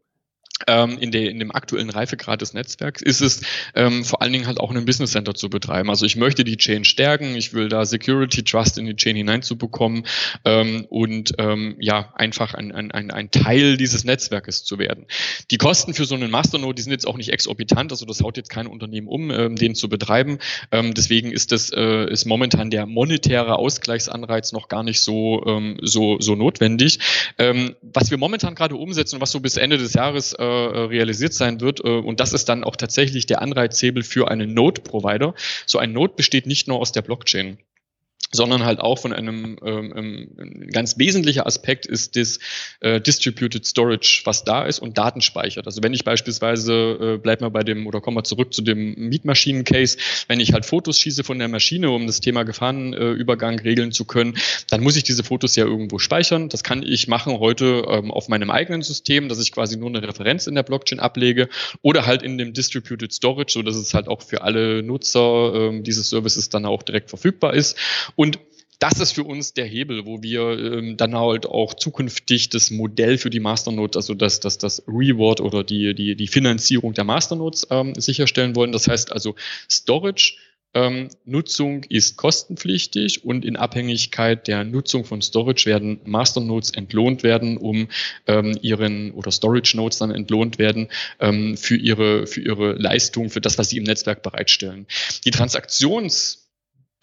[0.67, 3.41] in, der, in dem aktuellen Reifegrad des Netzwerks ist es
[3.75, 5.89] ähm, vor allen Dingen halt auch einen Business Center zu betreiben.
[5.89, 10.05] Also ich möchte die Chain stärken, ich will da Security Trust in die Chain hineinzubekommen
[10.45, 15.05] ähm, und ähm, ja einfach ein, ein, ein, ein Teil dieses Netzwerkes zu werden.
[15.51, 18.37] Die Kosten für so einen Masternode, die sind jetzt auch nicht exorbitant, also das haut
[18.37, 20.39] jetzt kein Unternehmen um, ähm, den zu betreiben.
[20.71, 25.77] Ähm, deswegen ist das äh, ist momentan der monetäre Ausgleichsanreiz noch gar nicht so ähm,
[25.81, 26.99] so so notwendig.
[27.37, 31.33] Ähm, was wir momentan gerade umsetzen und was so bis Ende des Jahres äh, realisiert
[31.33, 31.79] sein wird.
[31.83, 35.33] Äh, und das ist dann auch tatsächlich der Anreizhebel für einen Node-Provider.
[35.65, 37.57] So ein Node besteht nicht nur aus der Blockchain
[38.33, 42.39] sondern halt auch von einem ähm, ähm, ganz wesentlicher Aspekt ist das
[42.81, 45.65] äh, Distributed Storage, was da ist und Daten speichert.
[45.67, 48.95] Also wenn ich beispielsweise, äh, bleib mal bei dem, oder kommen wir zurück zu dem
[48.95, 53.91] Mietmaschinen-Case, wenn ich halt Fotos schieße von der Maschine, um das Thema Gefahrenübergang äh, regeln
[53.91, 54.35] zu können,
[54.69, 56.49] dann muss ich diese Fotos ja irgendwo speichern.
[56.49, 60.01] Das kann ich machen heute ähm, auf meinem eigenen System, dass ich quasi nur eine
[60.01, 61.49] Referenz in der Blockchain ablege
[61.81, 65.83] oder halt in dem Distributed Storage, so dass es halt auch für alle Nutzer ähm,
[65.83, 67.77] dieses Services dann auch direkt verfügbar ist.
[68.15, 68.22] Und
[68.79, 73.17] das ist für uns der Hebel, wo wir ähm, dann halt auch zukünftig das Modell
[73.17, 77.67] für die Masternodes, also das, das, das Reward oder die, die, die Finanzierung der Masternodes
[77.69, 78.73] ähm, sicherstellen wollen.
[78.73, 79.35] Das heißt also
[79.71, 80.35] Storage
[80.73, 87.57] ähm, Nutzung ist kostenpflichtig und in Abhängigkeit der Nutzung von Storage werden Masternodes entlohnt werden,
[87.57, 87.87] um
[88.27, 93.41] ähm, ihren oder Storage Nodes dann entlohnt werden ähm, für ihre für ihre Leistung, für
[93.41, 94.87] das, was sie im Netzwerk bereitstellen.
[95.25, 96.42] Die Transaktions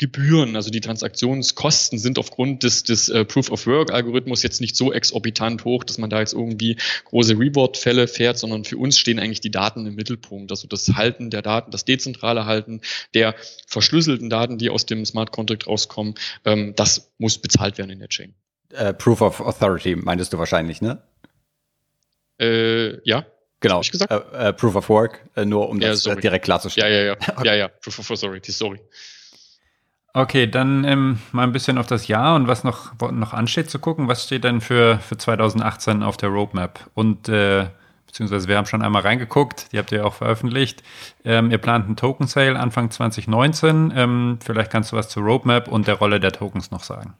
[0.00, 5.84] Gebühren, also die Transaktionskosten sind aufgrund des, des äh, Proof-of-Work-Algorithmus jetzt nicht so exorbitant hoch,
[5.84, 9.84] dass man da jetzt irgendwie große Reward-Fälle fährt, sondern für uns stehen eigentlich die Daten
[9.84, 10.50] im Mittelpunkt.
[10.52, 12.80] Also das Halten der Daten, das dezentrale Halten
[13.12, 13.34] der
[13.66, 16.14] verschlüsselten Daten, die aus dem Smart Contract rauskommen,
[16.46, 18.32] ähm, das muss bezahlt werden in der Chain.
[18.72, 21.02] Uh, Proof of Authority meintest du wahrscheinlich, ne?
[22.40, 23.26] Äh, ja.
[23.60, 23.82] Genau.
[23.82, 24.10] Ich gesagt?
[24.10, 26.22] Uh, uh, Proof of Work, nur um ja, das sorry.
[26.22, 26.90] direkt klarzustellen.
[26.90, 27.16] Ja, ja, ja.
[27.36, 27.46] Okay.
[27.46, 27.68] Ja, ja.
[27.68, 28.80] Proof of Authority, sorry.
[30.12, 33.78] Okay, dann ähm, mal ein bisschen auf das Jahr und was noch, noch ansteht zu
[33.78, 34.08] gucken.
[34.08, 36.90] Was steht denn für, für 2018 auf der Roadmap?
[36.94, 37.66] Und äh,
[38.06, 40.82] beziehungsweise wir haben schon einmal reingeguckt, die habt ihr auch veröffentlicht.
[41.24, 43.92] Ähm, ihr plant einen Token Sale Anfang 2019.
[43.94, 47.14] Ähm, vielleicht kannst du was zur Roadmap und der Rolle der Tokens noch sagen.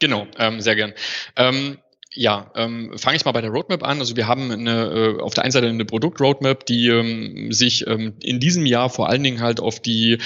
[0.00, 0.92] Genau, ähm, sehr gern.
[1.36, 1.78] Ähm,
[2.14, 3.98] ja, ähm, fange ich mal bei der Roadmap an.
[3.98, 8.14] Also wir haben eine, äh, auf der einen Seite eine Produkt-Roadmap, die ähm, sich ähm,
[8.22, 10.18] in diesem Jahr vor allen Dingen halt auf die,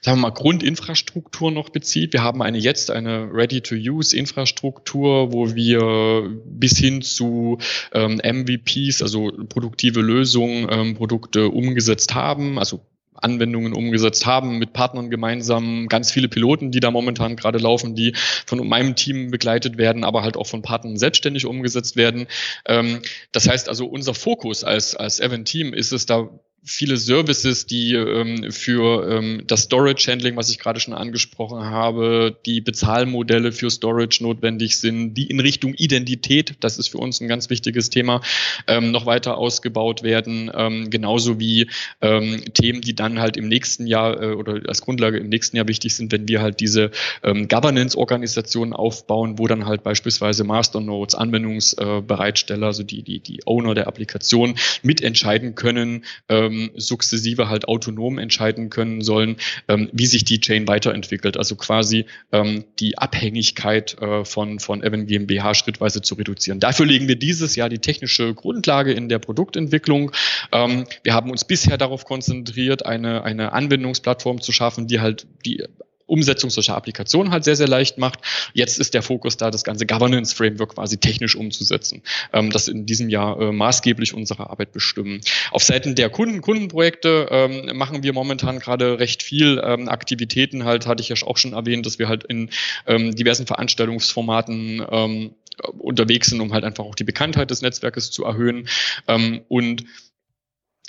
[0.00, 2.12] sagen wir mal, Grundinfrastruktur noch bezieht.
[2.12, 7.58] Wir haben eine jetzt eine Ready-to-Use-Infrastruktur, wo wir bis hin zu
[7.92, 12.80] ähm, MVPs, also produktive Lösungen, ähm, Produkte umgesetzt haben, also
[13.22, 18.14] Anwendungen umgesetzt haben, mit Partnern gemeinsam, ganz viele Piloten, die da momentan gerade laufen, die
[18.46, 22.26] von meinem Team begleitet werden, aber halt auch von Partnern selbstständig umgesetzt werden.
[22.66, 23.02] Ähm,
[23.32, 26.28] das heißt also, unser Fokus als, als Event-Team ist es da
[26.64, 32.36] viele Services, die ähm, für ähm, das Storage Handling, was ich gerade schon angesprochen habe,
[32.46, 37.26] die Bezahlmodelle für Storage notwendig sind, die in Richtung Identität, das ist für uns ein
[37.26, 38.20] ganz wichtiges Thema,
[38.68, 41.68] ähm, noch weiter ausgebaut werden, ähm, genauso wie
[42.00, 45.66] ähm, Themen, die dann halt im nächsten Jahr äh, oder als Grundlage im nächsten Jahr
[45.66, 46.92] wichtig sind, wenn wir halt diese
[47.24, 53.74] ähm, Governance-Organisationen aufbauen, wo dann halt beispielsweise Masternodes, Anwendungsbereitsteller, äh, also die, die, die Owner
[53.74, 59.36] der Applikation mitentscheiden können, ähm, ähm, sukzessive halt autonom entscheiden können sollen,
[59.68, 61.36] ähm, wie sich die Chain weiterentwickelt.
[61.36, 66.60] Also quasi ähm, die Abhängigkeit äh, von, von Evan GmbH schrittweise zu reduzieren.
[66.60, 70.12] Dafür legen wir dieses Jahr die technische Grundlage in der Produktentwicklung.
[70.52, 75.64] Ähm, wir haben uns bisher darauf konzentriert, eine, eine Anwendungsplattform zu schaffen, die halt die
[76.12, 78.20] Umsetzung solcher Applikationen halt sehr, sehr leicht macht.
[78.52, 82.02] Jetzt ist der Fokus da, das ganze Governance-Framework quasi technisch umzusetzen,
[82.34, 85.22] ähm, das in diesem Jahr äh, maßgeblich unsere Arbeit bestimmen.
[85.50, 90.86] Auf Seiten der Kunden, Kundenprojekte ähm, machen wir momentan gerade recht viel ähm, Aktivitäten halt,
[90.86, 92.50] hatte ich ja auch schon erwähnt, dass wir halt in
[92.86, 95.34] ähm, diversen Veranstaltungsformaten ähm,
[95.78, 98.68] unterwegs sind, um halt einfach auch die Bekanntheit des Netzwerkes zu erhöhen.
[99.08, 99.84] Ähm, und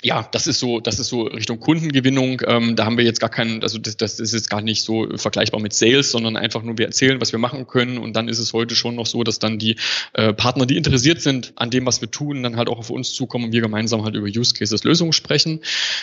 [0.04, 2.42] ja, das ist so, das ist so Richtung Kundengewinnung.
[2.46, 5.08] Ähm, da haben wir jetzt gar keinen, also das, das ist jetzt gar nicht so
[5.16, 7.96] vergleichbar mit Sales, sondern einfach nur wir erzählen, was wir machen können.
[7.96, 9.76] Und dann ist es heute schon noch so, dass dann die
[10.12, 13.14] äh, Partner, die interessiert sind an dem, was wir tun, dann halt auch auf uns
[13.14, 15.60] zukommen und wir gemeinsam halt über Use Cases Lösungen sprechen.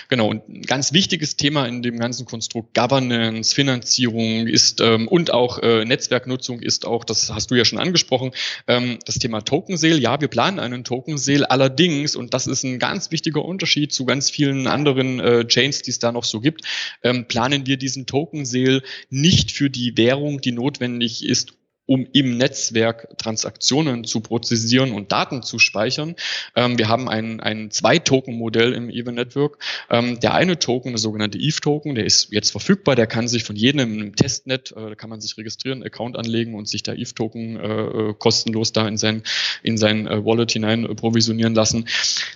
[0.10, 0.30] Genau.
[0.30, 5.60] Und ein ganz wichtiges Thema in dem ganzen Konstrukt Governance, Finanzierung ist ähm, und auch
[5.60, 8.32] äh, Netzwerknutzung ist auch, das hast du ja schon angesprochen,
[8.66, 9.99] ähm, das Thema Token Sale.
[9.99, 14.06] Ja, wir planen einen Token Sale allerdings und das ist ein ganz wichtiger Unterschied zu
[14.06, 16.62] ganz vielen anderen äh, Chains, die es da noch so gibt,
[17.04, 21.54] ähm, planen wir diesen Token Sale nicht für die Währung, die notwendig ist,
[21.86, 26.15] um im Netzwerk Transaktionen zu prozessieren und Daten zu speichern.
[26.55, 29.57] Ähm, wir haben ein, ein Zwei-Token-Modell im Even Network.
[29.89, 33.55] Ähm, der eine Token, der sogenannte Eve-Token, der ist jetzt verfügbar, der kann sich von
[33.55, 37.57] jedem im Testnet, äh, da kann man sich registrieren, Account anlegen und sich der Eve-Token
[37.57, 39.23] äh, kostenlos da in sein,
[39.63, 41.88] in sein äh, Wallet hinein äh, provisionieren lassen.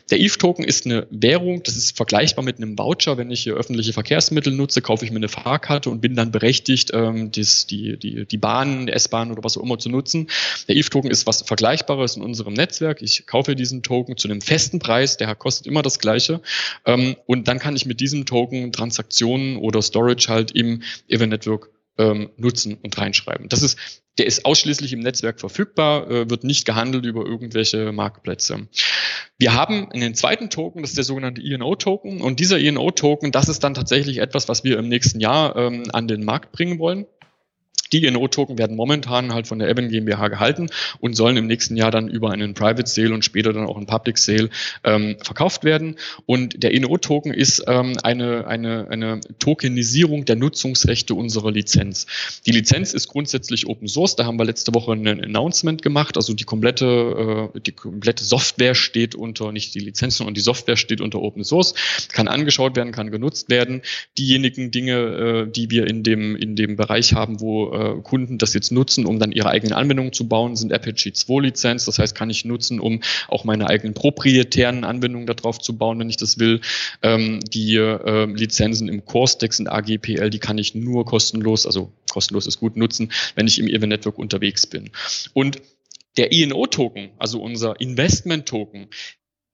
[0.10, 3.18] Der Eve-Token ist eine Währung, das ist vergleichbar mit einem Voucher.
[3.18, 6.92] Wenn ich hier öffentliche Verkehrsmittel nutze, kaufe ich mir eine Fahrkarte und bin dann berechtigt,
[6.94, 10.28] ähm, das, die, die, die Bahn, S-Bahn oder was auch immer zu nutzen.
[10.68, 13.02] Der ETH-Token ist was Vergleichbares in unserem Netzwerk.
[13.02, 16.42] Ich kaufe diesen Token zu einem festen Preis, der kostet immer das gleiche.
[16.86, 21.70] Ähm, und dann kann ich mit diesem Token Transaktionen oder Storage halt im Event Network
[21.98, 23.50] ähm, nutzen und reinschreiben.
[23.50, 23.78] Das ist,
[24.18, 28.68] der ist ausschließlich im Netzwerk verfügbar, äh, wird nicht gehandelt über irgendwelche Marktplätze.
[29.38, 32.22] Wir haben einen zweiten Token, das ist der sogenannte INO-Token.
[32.22, 36.08] Und dieser INO-Token, das ist dann tatsächlich etwas, was wir im nächsten Jahr ähm, an
[36.08, 37.06] den Markt bringen wollen.
[37.92, 40.70] Die INO-Token werden momentan halt von der Eben GmbH gehalten
[41.00, 43.86] und sollen im nächsten Jahr dann über einen Private Sale und später dann auch einen
[43.86, 44.50] Public Sale
[44.84, 45.98] ähm, verkauft werden.
[46.26, 52.08] Und der INO-Token ist ähm, eine, eine, eine Tokenisierung der Nutzungsrechte unserer Lizenz.
[52.46, 54.16] Die Lizenz ist grundsätzlich Open Source.
[54.16, 56.18] Da haben wir letzte Woche ein Announcement gemacht.
[56.18, 60.78] Also die komplette, äh, die komplette Software steht unter, nicht die Lizenzen und die Software
[60.78, 61.76] steht unter Open Source,
[62.12, 63.84] kann angeschaut werden, kann genutzt werden.
[64.18, 68.54] Diejenigen Dinge, äh, die wir in dem, in dem Bereich haben, wo äh, Kunden das
[68.54, 71.86] jetzt nutzen, um dann ihre eigenen Anwendungen zu bauen, sind Apache 2 Lizenz.
[71.86, 76.10] Das heißt, kann ich nutzen, um auch meine eigenen proprietären Anwendungen darauf zu bauen, wenn
[76.10, 76.62] ich das will.
[77.02, 82.48] Ähm, die äh, Lizenzen im Core-Stack sind AGPL, die kann ich nur kostenlos, also kostenlos
[82.48, 84.92] ist gut nutzen, wenn ich im Event Network unterwegs bin.
[85.34, 85.62] Und
[86.18, 88.88] der INO-Token, also unser Investment-Token,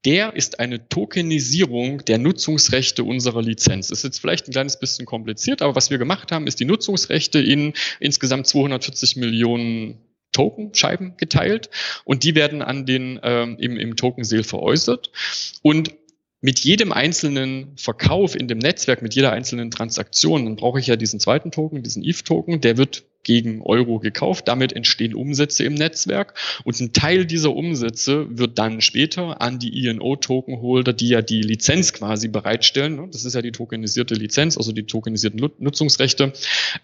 [0.06, 3.92] der ist eine Tokenisierung der Nutzungsrechte unserer Lizenz.
[3.92, 7.40] Ist jetzt vielleicht ein kleines bisschen kompliziert, aber was wir gemacht haben, ist die Nutzungsrechte
[7.40, 10.00] in insgesamt 240 Millionen
[10.32, 11.70] Token-Scheiben geteilt
[12.06, 15.12] und die werden an den ähm, im, im Token-Sale veräußert.
[15.62, 15.94] Und
[16.40, 20.96] mit jedem einzelnen Verkauf in dem Netzwerk, mit jeder einzelnen Transaktion, dann brauche ich ja
[20.96, 24.48] diesen zweiten Token, diesen ETH-Token, der wird gegen Euro gekauft.
[24.48, 29.86] Damit entstehen Umsätze im Netzwerk und ein Teil dieser Umsätze wird dann später an die
[29.86, 34.72] INO-Tokenholder, die ja die Lizenz quasi bereitstellen, ne, das ist ja die tokenisierte Lizenz, also
[34.72, 36.34] die tokenisierten Nutzungsrechte,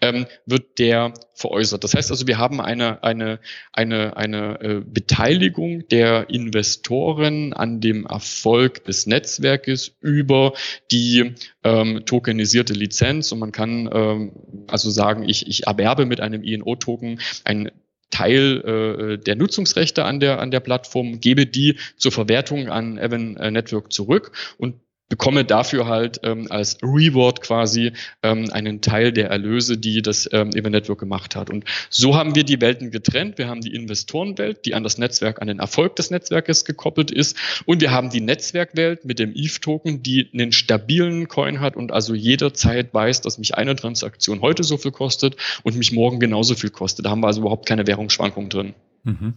[0.00, 1.84] ähm, wird der veräußert.
[1.84, 3.38] Das heißt also, wir haben eine, eine,
[3.72, 10.52] eine, eine äh, Beteiligung der Investoren an dem Erfolg des Netzwerkes über
[10.90, 11.34] die
[11.64, 14.32] ähm, tokenisierte Lizenz und man kann ähm,
[14.66, 17.70] also sagen, ich, ich erwerbe mit einem INO-Token ein
[18.10, 23.36] Teil äh, der Nutzungsrechte an der, an der Plattform, gebe die zur Verwertung an Evan
[23.36, 24.32] äh, Network zurück.
[24.56, 24.76] Und
[25.08, 27.92] bekomme dafür halt ähm, als Reward quasi
[28.22, 31.50] ähm, einen Teil der Erlöse, die das ähm, Event Network gemacht hat.
[31.50, 33.38] Und so haben wir die Welten getrennt.
[33.38, 37.36] Wir haben die Investorenwelt, die an das Netzwerk, an den Erfolg des Netzwerkes gekoppelt ist.
[37.64, 42.14] Und wir haben die Netzwerkwelt mit dem ETH-Token, die einen stabilen Coin hat und also
[42.14, 46.70] jederzeit weiß, dass mich eine Transaktion heute so viel kostet und mich morgen genauso viel
[46.70, 47.06] kostet.
[47.06, 48.74] Da haben wir also überhaupt keine Währungsschwankungen drin.
[49.04, 49.34] Mhm.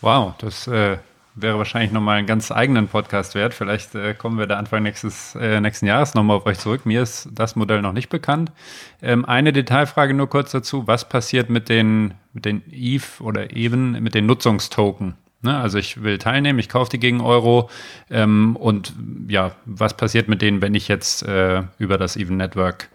[0.00, 0.98] Wow, das äh
[1.34, 3.54] wäre wahrscheinlich nochmal einen ganz eigenen Podcast wert.
[3.54, 6.86] Vielleicht äh, kommen wir da Anfang nächstes, äh, nächsten Jahres nochmal auf euch zurück.
[6.86, 8.52] Mir ist das Modell noch nicht bekannt.
[9.02, 10.86] Ähm, eine Detailfrage nur kurz dazu.
[10.86, 15.14] Was passiert mit den, mit den EVE oder eben mit den Nutzungstoken?
[15.42, 15.56] Ne?
[15.58, 17.68] Also ich will teilnehmen, ich kaufe die gegen Euro.
[18.10, 18.94] Ähm, und
[19.28, 22.88] ja, was passiert mit denen, wenn ich jetzt äh, über das Even Network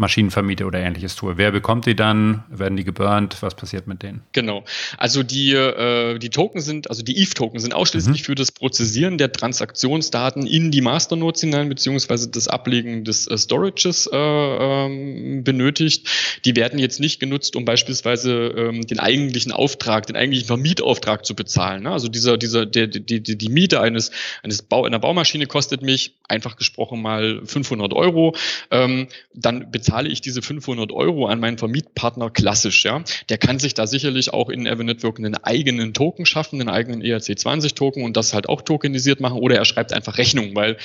[0.00, 1.36] Maschinenvermieter oder ähnliches tue.
[1.36, 2.42] Wer bekommt die dann?
[2.48, 3.36] Werden die geburnt?
[3.40, 4.22] Was passiert mit denen?
[4.32, 4.64] Genau.
[4.96, 8.24] Also die, äh, die Token sind, also die ETH-Token sind ausschließlich mhm.
[8.24, 14.08] für das Prozessieren der Transaktionsdaten in die Masternodes hinein, beziehungsweise das Ablegen des äh, Storages
[14.10, 16.08] äh, ähm, benötigt.
[16.46, 21.36] Die werden jetzt nicht genutzt, um beispielsweise ähm, den eigentlichen Auftrag, den eigentlichen Vermietauftrag zu
[21.36, 21.82] bezahlen.
[21.82, 21.90] Ne?
[21.90, 26.14] Also dieser, dieser, der, die, die, die Miete eines, eines Bau, einer Baumaschine kostet mich,
[26.26, 28.34] einfach gesprochen mal 500 Euro.
[28.70, 33.02] Ähm, dann bezahlt bezahle ich diese 500 Euro an meinen Vermietpartner klassisch, ja.
[33.28, 37.74] Der kann sich da sicherlich auch in Network einen eigenen Token schaffen, einen eigenen ERC20
[37.74, 40.76] Token und das halt auch tokenisiert machen oder er schreibt einfach Rechnung, weil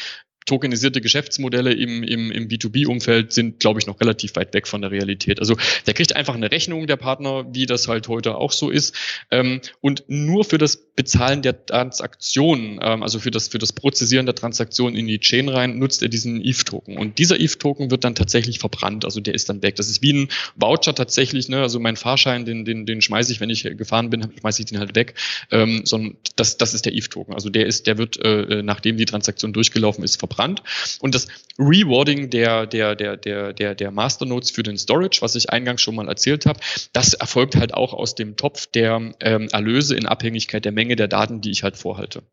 [0.46, 4.92] tokenisierte Geschäftsmodelle im, im, im B2B-Umfeld sind, glaube ich, noch relativ weit weg von der
[4.92, 5.40] Realität.
[5.40, 8.96] Also der kriegt einfach eine Rechnung, der Partner, wie das halt heute auch so ist.
[9.32, 14.28] Ähm, und nur für das Bezahlen der Transaktionen, ähm, also für das, für das Prozessieren
[14.28, 16.98] der Transaktionen in die Chain rein, nutzt er diesen ETH-Token.
[16.98, 19.76] Und dieser ETH-Token wird dann tatsächlich verbrannt, also der ist dann weg.
[19.76, 21.62] Das ist wie ein Voucher tatsächlich, ne?
[21.62, 24.80] also mein Fahrschein, den, den, den schmeiße ich, wenn ich gefahren bin, schmeiße ich den
[24.80, 25.16] halt weg.
[25.52, 27.34] Ähm, sondern das, das ist der ETH-Token.
[27.34, 30.62] Also der ist, der wird, äh, nachdem die Transaktion durchgelaufen ist, verbrannt verbrannt.
[31.00, 31.28] Und das
[31.58, 35.96] Rewarding der, der, der, der, der, der Masternodes für den Storage, was ich eingangs schon
[35.96, 36.60] mal erzählt habe,
[36.94, 41.08] das erfolgt halt auch aus dem Topf der ähm, Erlöse in Abhängigkeit der Menge der
[41.08, 42.24] Daten, die ich halt vorhalte.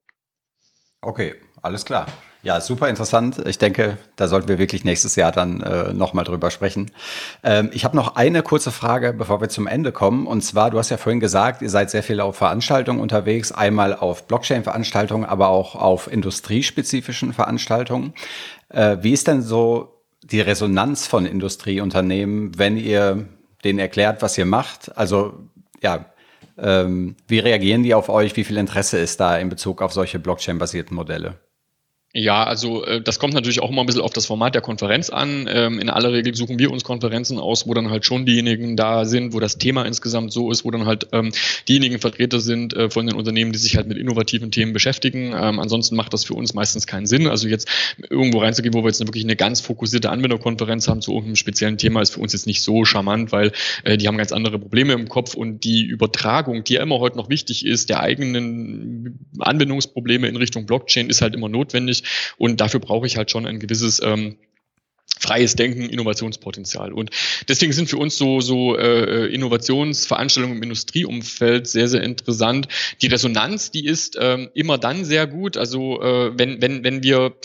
[1.00, 2.06] Okay, alles klar.
[2.44, 3.40] Ja, super interessant.
[3.46, 6.90] Ich denke, da sollten wir wirklich nächstes Jahr dann äh, nochmal drüber sprechen.
[7.44, 10.26] Ähm, ich habe noch eine kurze Frage, bevor wir zum Ende kommen.
[10.26, 13.94] Und zwar, du hast ja vorhin gesagt, ihr seid sehr viel auf Veranstaltungen unterwegs, einmal
[13.94, 18.12] auf Blockchain-Veranstaltungen, aber auch auf industriespezifischen Veranstaltungen.
[18.70, 23.28] Äh, wie ist denn so die Resonanz von Industrieunternehmen, wenn ihr
[23.62, 24.96] denen erklärt, was ihr macht?
[24.96, 25.34] Also
[25.80, 26.06] ja,
[26.58, 28.36] ähm, wie reagieren die auf euch?
[28.36, 31.36] Wie viel Interesse ist da in Bezug auf solche Blockchain-basierten Modelle?
[32.14, 35.08] Ja, also äh, das kommt natürlich auch immer ein bisschen auf das Format der Konferenz
[35.08, 35.48] an.
[35.50, 39.06] Ähm, in aller Regel suchen wir uns Konferenzen aus, wo dann halt schon diejenigen da
[39.06, 41.32] sind, wo das Thema insgesamt so ist, wo dann halt ähm,
[41.68, 45.32] diejenigen Vertreter sind äh, von den Unternehmen, die sich halt mit innovativen Themen beschäftigen.
[45.34, 47.26] Ähm, ansonsten macht das für uns meistens keinen Sinn.
[47.26, 47.66] Also jetzt
[48.10, 52.02] irgendwo reinzugehen, wo wir jetzt wirklich eine ganz fokussierte Anwenderkonferenz haben zu irgendeinem speziellen Thema,
[52.02, 53.52] ist für uns jetzt nicht so charmant, weil
[53.84, 57.16] äh, die haben ganz andere Probleme im Kopf und die Übertragung, die ja immer heute
[57.16, 62.01] noch wichtig ist, der eigenen Anwendungsprobleme in Richtung Blockchain ist halt immer notwendig
[62.38, 64.36] und dafür brauche ich halt schon ein gewisses ähm,
[65.18, 66.92] freies Denken, Innovationspotenzial.
[66.92, 67.10] Und
[67.48, 72.68] deswegen sind für uns so, so äh, Innovationsveranstaltungen im Industrieumfeld sehr, sehr interessant.
[73.02, 75.56] Die Resonanz, die ist ähm, immer dann sehr gut.
[75.56, 77.36] Also äh, wenn, wenn, wenn wir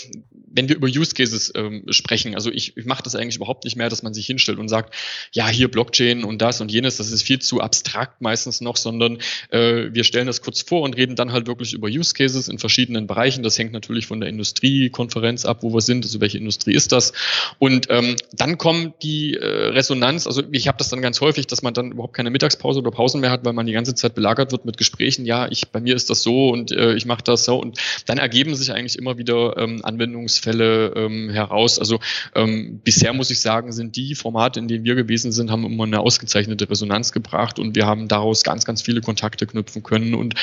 [0.52, 3.76] wenn wir über Use Cases ähm, sprechen, also ich, ich mache das eigentlich überhaupt nicht
[3.76, 4.94] mehr, dass man sich hinstellt und sagt,
[5.32, 9.20] ja, hier Blockchain und das und jenes, das ist viel zu abstrakt meistens noch, sondern
[9.50, 12.60] äh, wir stellen das kurz vor und reden dann halt wirklich über Use Cases in
[12.60, 13.44] verschiedenen Bereichen.
[13.44, 17.14] Das hängt natürlich von der Industriekonferenz ab, wo wir sind, also welche Industrie ist das.
[17.60, 21.62] Und ähm, dann kommt die äh, Resonanz, also ich habe das dann ganz häufig, dass
[21.62, 24.52] man dann überhaupt keine Mittagspause oder Pausen mehr hat, weil man die ganze Zeit belagert
[24.52, 27.46] wird mit Gesprächen, ja, ich bei mir ist das so und äh, ich mache das
[27.46, 31.78] so und dann ergeben sich eigentlich immer wieder ähm, Anwendungsfälle Fälle ähm, heraus.
[31.78, 32.00] Also
[32.36, 35.84] ähm, bisher muss ich sagen, sind die Formate, in denen wir gewesen sind, haben immer
[35.84, 40.36] eine ausgezeichnete Resonanz gebracht und wir haben daraus ganz, ganz viele Kontakte knüpfen können und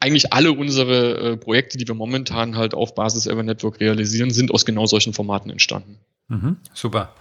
[0.00, 4.50] eigentlich alle unsere äh, Projekte, die wir momentan halt auf Basis Ever Network realisieren, sind
[4.50, 5.98] aus genau solchen Formaten entstanden.
[6.28, 7.14] Mhm, super.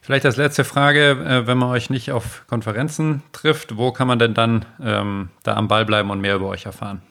[0.00, 4.18] Vielleicht als letzte Frage, äh, wenn man euch nicht auf Konferenzen trifft, wo kann man
[4.18, 7.02] denn dann ähm, da am Ball bleiben und mehr über euch erfahren?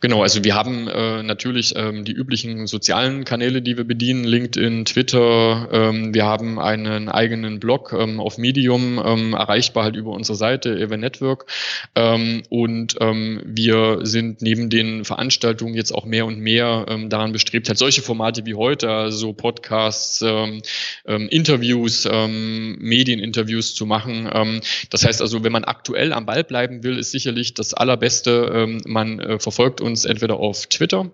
[0.00, 4.86] Genau, also wir haben äh, natürlich ähm, die üblichen sozialen Kanäle, die wir bedienen, LinkedIn,
[4.86, 5.68] Twitter.
[5.70, 10.74] Ähm, wir haben einen eigenen Blog ähm, auf Medium, ähm, erreichbar halt über unsere Seite
[10.74, 11.44] Event Network.
[11.94, 17.32] Ähm, und ähm, wir sind neben den Veranstaltungen jetzt auch mehr und mehr ähm, daran
[17.32, 20.62] bestrebt, halt solche Formate wie heute, also Podcasts, ähm,
[21.04, 24.30] ähm, Interviews, ähm, Medieninterviews zu machen.
[24.32, 28.50] Ähm, das heißt also, wenn man aktuell am Ball bleiben will, ist sicherlich das Allerbeste,
[28.54, 31.10] ähm, man äh, verfolgt uns entweder auf Twitter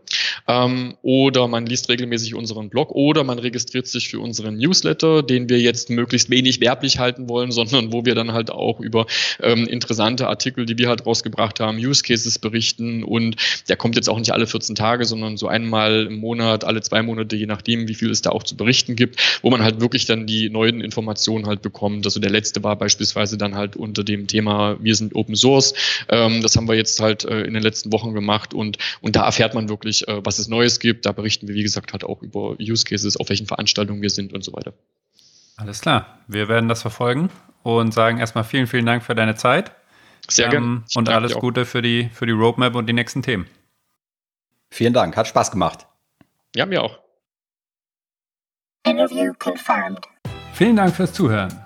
[0.46, 5.48] ähm, oder man liest regelmäßig unseren Blog oder man registriert sich für unseren Newsletter, den
[5.48, 9.06] wir jetzt möglichst wenig werblich halten wollen, sondern wo wir dann halt auch über
[9.42, 13.36] ähm, interessante Artikel, die wir halt rausgebracht haben, Use Cases berichten und
[13.68, 17.02] der kommt jetzt auch nicht alle 14 Tage, sondern so einmal im Monat, alle zwei
[17.02, 20.04] Monate, je nachdem, wie viel es da auch zu berichten gibt, wo man halt wirklich
[20.04, 22.04] dann die neuen Informationen halt bekommt.
[22.04, 25.74] Also der letzte war beispielsweise dann halt unter dem Thema, wir sind Open Source.
[26.08, 29.16] Ähm, das haben wir jetzt halt äh, in den letzten Wochen gemacht und und, und
[29.16, 31.06] da erfährt man wirklich, äh, was es Neues gibt.
[31.06, 34.32] Da berichten wir, wie gesagt, halt auch über Use Cases, auf welchen Veranstaltungen wir sind
[34.32, 34.74] und so weiter.
[35.56, 36.18] Alles klar.
[36.28, 37.30] Wir werden das verfolgen
[37.62, 39.72] und sagen erstmal vielen, vielen Dank für deine Zeit.
[40.28, 40.66] Sehr gerne.
[40.66, 43.46] Ähm, und alles Gute für die, für die Roadmap und die nächsten Themen.
[44.70, 45.16] Vielen Dank.
[45.16, 45.86] Hat Spaß gemacht.
[46.54, 46.98] Ja, mir auch.
[48.86, 50.06] Interview confirmed.
[50.52, 51.65] Vielen Dank fürs Zuhören.